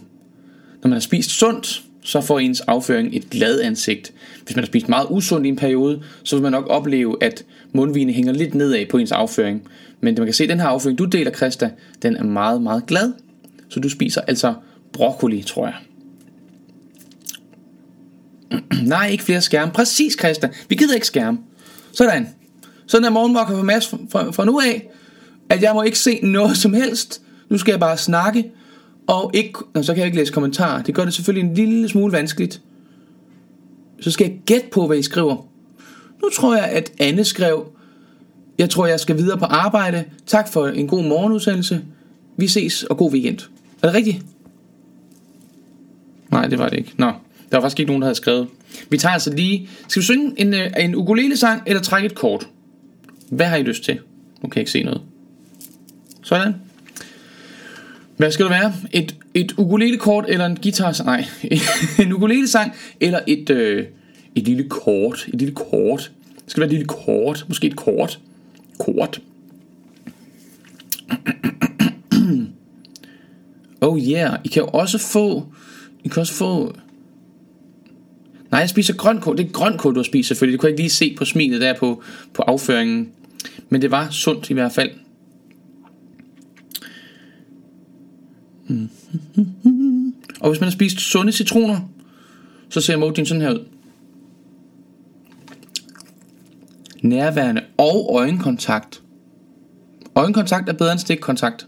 [0.81, 4.13] når man har spist sundt, så får ens afføring et glad ansigt.
[4.43, 7.45] Hvis man har spist meget usundt i en periode, så vil man nok opleve, at
[7.73, 9.61] mundvigene hænger lidt nedad på ens afføring.
[10.01, 11.69] Men man kan se, at den her afføring, du deler, Krista,
[12.01, 13.13] den er meget, meget glad.
[13.69, 14.53] Så du spiser altså
[14.93, 15.75] broccoli, tror jeg.
[18.83, 19.71] Nej, ikke flere skærme.
[19.71, 20.49] Præcis, Krista.
[20.69, 21.37] Vi gider ikke skærme.
[21.91, 22.29] Sådan.
[22.87, 24.89] Sådan er morgenmokker for Mads fra, fra nu af,
[25.49, 27.21] at jeg må ikke se noget som helst.
[27.49, 28.51] Nu skal jeg bare snakke,
[29.07, 30.83] og ikke, Nå, så kan jeg ikke læse kommentarer.
[30.83, 32.61] Det gør det selvfølgelig en lille smule vanskeligt.
[34.01, 35.47] Så skal jeg gætte på, hvad I skriver.
[36.23, 37.65] Nu tror jeg, at Anne skrev,
[38.57, 40.03] jeg tror, jeg skal videre på arbejde.
[40.25, 41.81] Tak for en god morgenudsendelse.
[42.37, 43.39] Vi ses, og god weekend.
[43.81, 44.25] Er det rigtigt?
[46.31, 46.93] Nej, det var det ikke.
[46.97, 48.47] Nå, der var faktisk ikke nogen, der havde skrevet.
[48.89, 49.69] Vi tager altså lige...
[49.87, 52.47] Skal vi synge en, øh, en ukulele-sang, eller trække et kort?
[53.29, 53.99] Hvad har I lyst til?
[54.41, 55.01] Nu kan jeg ikke se noget.
[56.23, 56.53] Sådan.
[58.17, 58.73] Hvad skal det være?
[58.91, 61.03] Et, et ukulele-kort eller en guitar?
[61.05, 61.25] Nej,
[62.05, 63.85] en ukulele-sang eller et, øh,
[64.35, 65.27] et lille kort.
[65.27, 66.11] Et lille kort.
[66.35, 67.45] Det skal være et lille kort.
[67.47, 68.19] Måske et kort.
[68.79, 69.21] Kort.
[73.81, 74.39] oh yeah.
[74.43, 75.45] I kan jo også få...
[76.03, 76.75] I kan også få...
[78.51, 79.37] Nej, jeg spiser grønkål.
[79.37, 80.53] Det er grønkål, du har spist selvfølgelig.
[80.53, 82.03] Det kunne jeg ikke lige se på smilet der på,
[82.33, 83.09] på afføringen.
[83.69, 84.89] Men det var sundt i hvert fald.
[90.41, 91.79] Og hvis man har spist sunde citroner,
[92.69, 93.65] så ser emojien sådan her ud.
[97.01, 99.01] Nærværende og øjenkontakt.
[100.15, 101.67] Øjenkontakt er bedre end stikkontakt.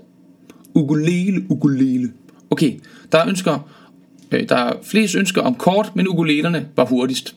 [0.74, 2.14] Ukulele, ukulele.
[2.50, 2.80] Okay,
[3.12, 3.70] der er ønsker,
[4.32, 7.36] øh, der er flest ønsker om kort, men ukulelerne var hurtigst.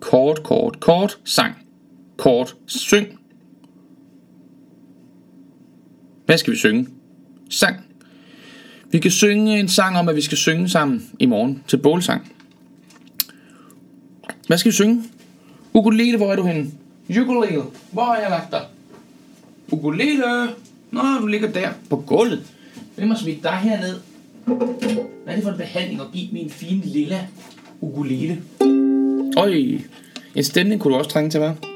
[0.00, 1.54] Kort, kort, kort, sang.
[2.16, 3.06] Kort, syng.
[6.26, 6.88] Hvad skal vi synge?
[7.50, 7.89] Sang.
[8.90, 12.32] Vi kan synge en sang om, at vi skal synge sammen i morgen til bålsang.
[14.46, 15.04] Hvad skal vi synge?
[15.74, 16.70] Ukulele, hvor er du henne?
[17.20, 17.62] Ukulele,
[17.92, 18.62] hvor har jeg lagt dig?
[19.70, 20.48] Ukulele!
[20.90, 22.42] Nå, du ligger der på gulvet.
[22.96, 23.96] Hvem har smidt dig herned?
[24.44, 24.58] Hvad
[25.26, 27.26] er det for en behandling at give min fine lilla
[27.80, 28.42] ukulele?
[29.36, 29.78] Øj,
[30.34, 31.69] en stemning kunne du også trænge til, hva'?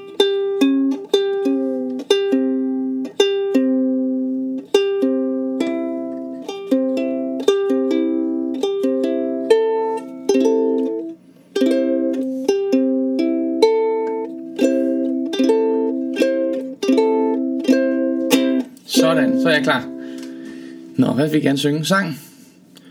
[21.25, 21.85] Hvad vil vi gerne synge?
[21.85, 22.21] Sang.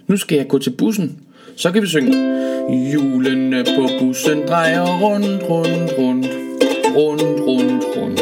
[0.07, 1.19] Nu skal jeg gå til bussen.
[1.55, 2.11] Så kan vi synge.
[2.91, 6.27] Hjulene på bussen drejer rundt, rundt, rundt.
[6.95, 8.21] Rundt, rundt, rundt.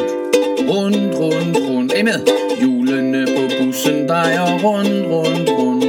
[0.69, 1.93] Rundt, rundt, rundt.
[1.93, 2.19] Er I med?
[2.59, 5.85] Hjulene på bussen drejer rundt, rundt, rundt.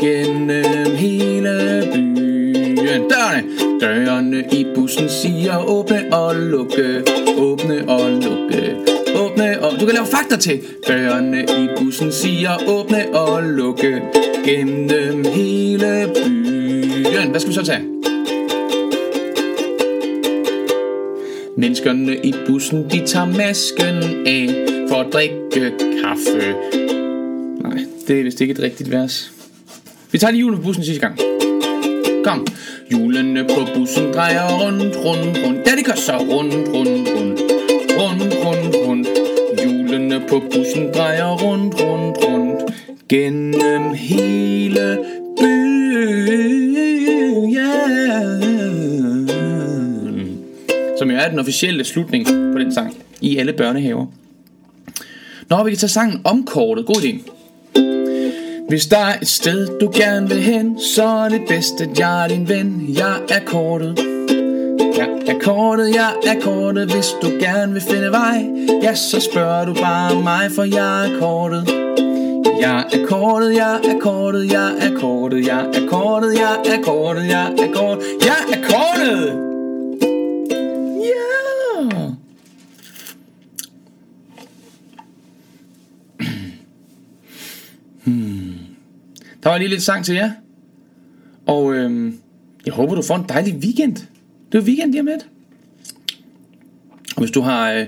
[0.00, 2.76] Gennem hele byen.
[2.76, 3.42] Dørene!
[3.80, 7.02] Dørene i bussen siger åbne og lukke.
[7.38, 8.99] Åbne og lukke.
[9.40, 9.80] Åbne og...
[9.80, 10.60] Du kan lave fakta til.
[10.88, 14.02] Dørene i bussen siger åbne og lukke.
[14.44, 17.30] Gennem hele byen.
[17.30, 17.82] Hvad skal vi så tage?
[21.56, 25.72] Menneskerne i bussen, de tager masken af for at drikke
[26.04, 26.54] kaffe.
[27.62, 29.32] Nej, det er vist ikke et rigtigt vers.
[30.12, 31.18] Vi tager lige julen på bussen sidste gang.
[32.24, 32.46] Kom.
[32.92, 35.58] Julene på bussen drejer rundt, rundt, rundt.
[35.66, 37.39] Ja, det gør så rundt, rundt, rundt
[40.30, 42.74] på bussen drejer rundt, rundt, rundt.
[43.08, 44.98] Gennem hele
[45.40, 45.90] byen.
[47.54, 48.40] Yeah.
[50.98, 54.06] Som jo er den officielle slutning på den sang i alle børnehaver.
[55.50, 56.86] Nå, vi kan tage sangen omkortet.
[56.86, 57.30] God idé.
[58.68, 62.24] Hvis der er et sted, du gerne vil hen, så er det bedst, at jeg
[62.24, 62.84] er din ven.
[62.88, 64.09] Jeg er kortet.
[65.30, 66.92] Jeg er kortet, jeg er kortet.
[66.92, 68.50] Hvis du gerne vil finde vej,
[68.82, 71.68] ja, så spørger du bare mig, for jeg er kortet.
[72.60, 77.26] Jeg er kortet, jeg er kortet, jeg er kortet, jeg er kortet, jeg er kortet,
[77.28, 79.26] jeg er kortet, jeg er kortet!
[81.04, 81.20] Ja!
[89.42, 90.30] Der var lige lidt sang til jer.
[91.46, 92.18] Og øhm,
[92.66, 93.96] jeg håber, du får en dejlig weekend.
[94.52, 95.26] Det er weekend lige om lidt.
[97.16, 97.86] Og hvis du har øh,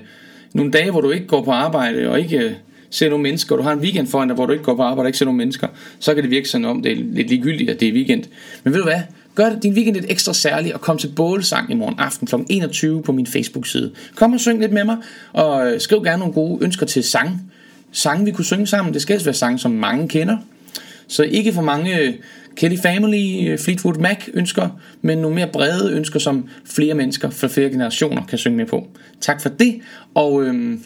[0.53, 2.53] nogle dage, hvor du ikke går på arbejde og ikke øh,
[2.91, 4.83] ser nogle mennesker, og du har en weekend foran dig, hvor du ikke går på
[4.83, 7.29] arbejde og ikke ser nogle mennesker, så kan det virke sådan om, det er lidt
[7.29, 8.25] ligegyldigt, at det er weekend.
[8.65, 9.01] Men ved du hvad?
[9.35, 12.35] Gør din weekend lidt ekstra særlig og kom til bålsang i morgen aften kl.
[12.49, 13.93] 21 på min Facebook-side.
[14.15, 14.97] Kom og syng lidt med mig,
[15.33, 17.53] og øh, skriv gerne nogle gode ønsker til sang.
[17.93, 18.95] Sange, vi kunne synge sammen.
[18.95, 20.37] Det skal helst være sange, som mange kender.
[21.07, 22.15] Så ikke for mange øh,
[22.57, 27.49] Kelly Family, øh, Fleetwood Mac ønsker, men nogle mere brede ønsker, som flere mennesker fra
[27.49, 28.89] flere generationer kan synge med på.
[29.21, 29.81] Tak for det,
[30.15, 30.85] og øhm,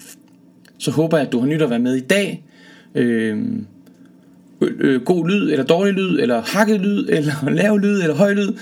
[0.79, 2.45] så håber jeg, at du har nyt at være med i dag.
[2.95, 3.67] Øhm,
[4.61, 8.53] øh, god lyd, eller dårlig lyd, eller hakket lyd, eller lav lyd, eller høj lyd.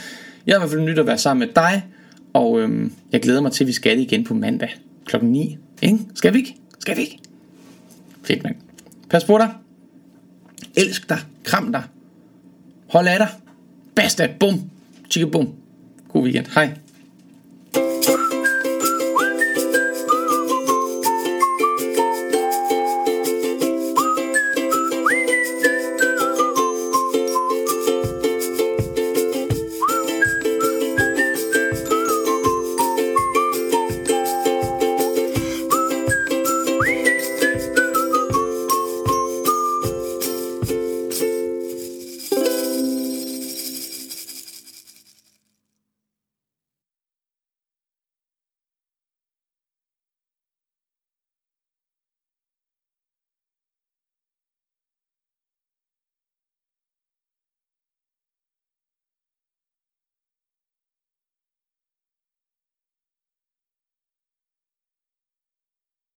[0.46, 1.84] Jeg har i hvert fald nyt at være sammen med dig,
[2.32, 4.74] og øhm, jeg glæder mig til, at vi skal det igen på mandag
[5.06, 5.58] klokken 9.
[5.82, 5.98] Ikke?
[6.14, 6.56] Skal vi ikke?
[6.78, 7.18] Skal vi ikke?
[8.22, 8.56] Fedt, mand.
[9.10, 9.48] Pas på dig.
[10.76, 11.18] Elsk dig.
[11.44, 11.82] Kram dig.
[12.94, 13.28] Hold af dig.
[13.94, 14.28] Basta.
[14.40, 14.70] Bum.
[15.10, 15.54] Chikke bum.
[16.08, 16.46] God weekend.
[16.54, 16.83] Hej.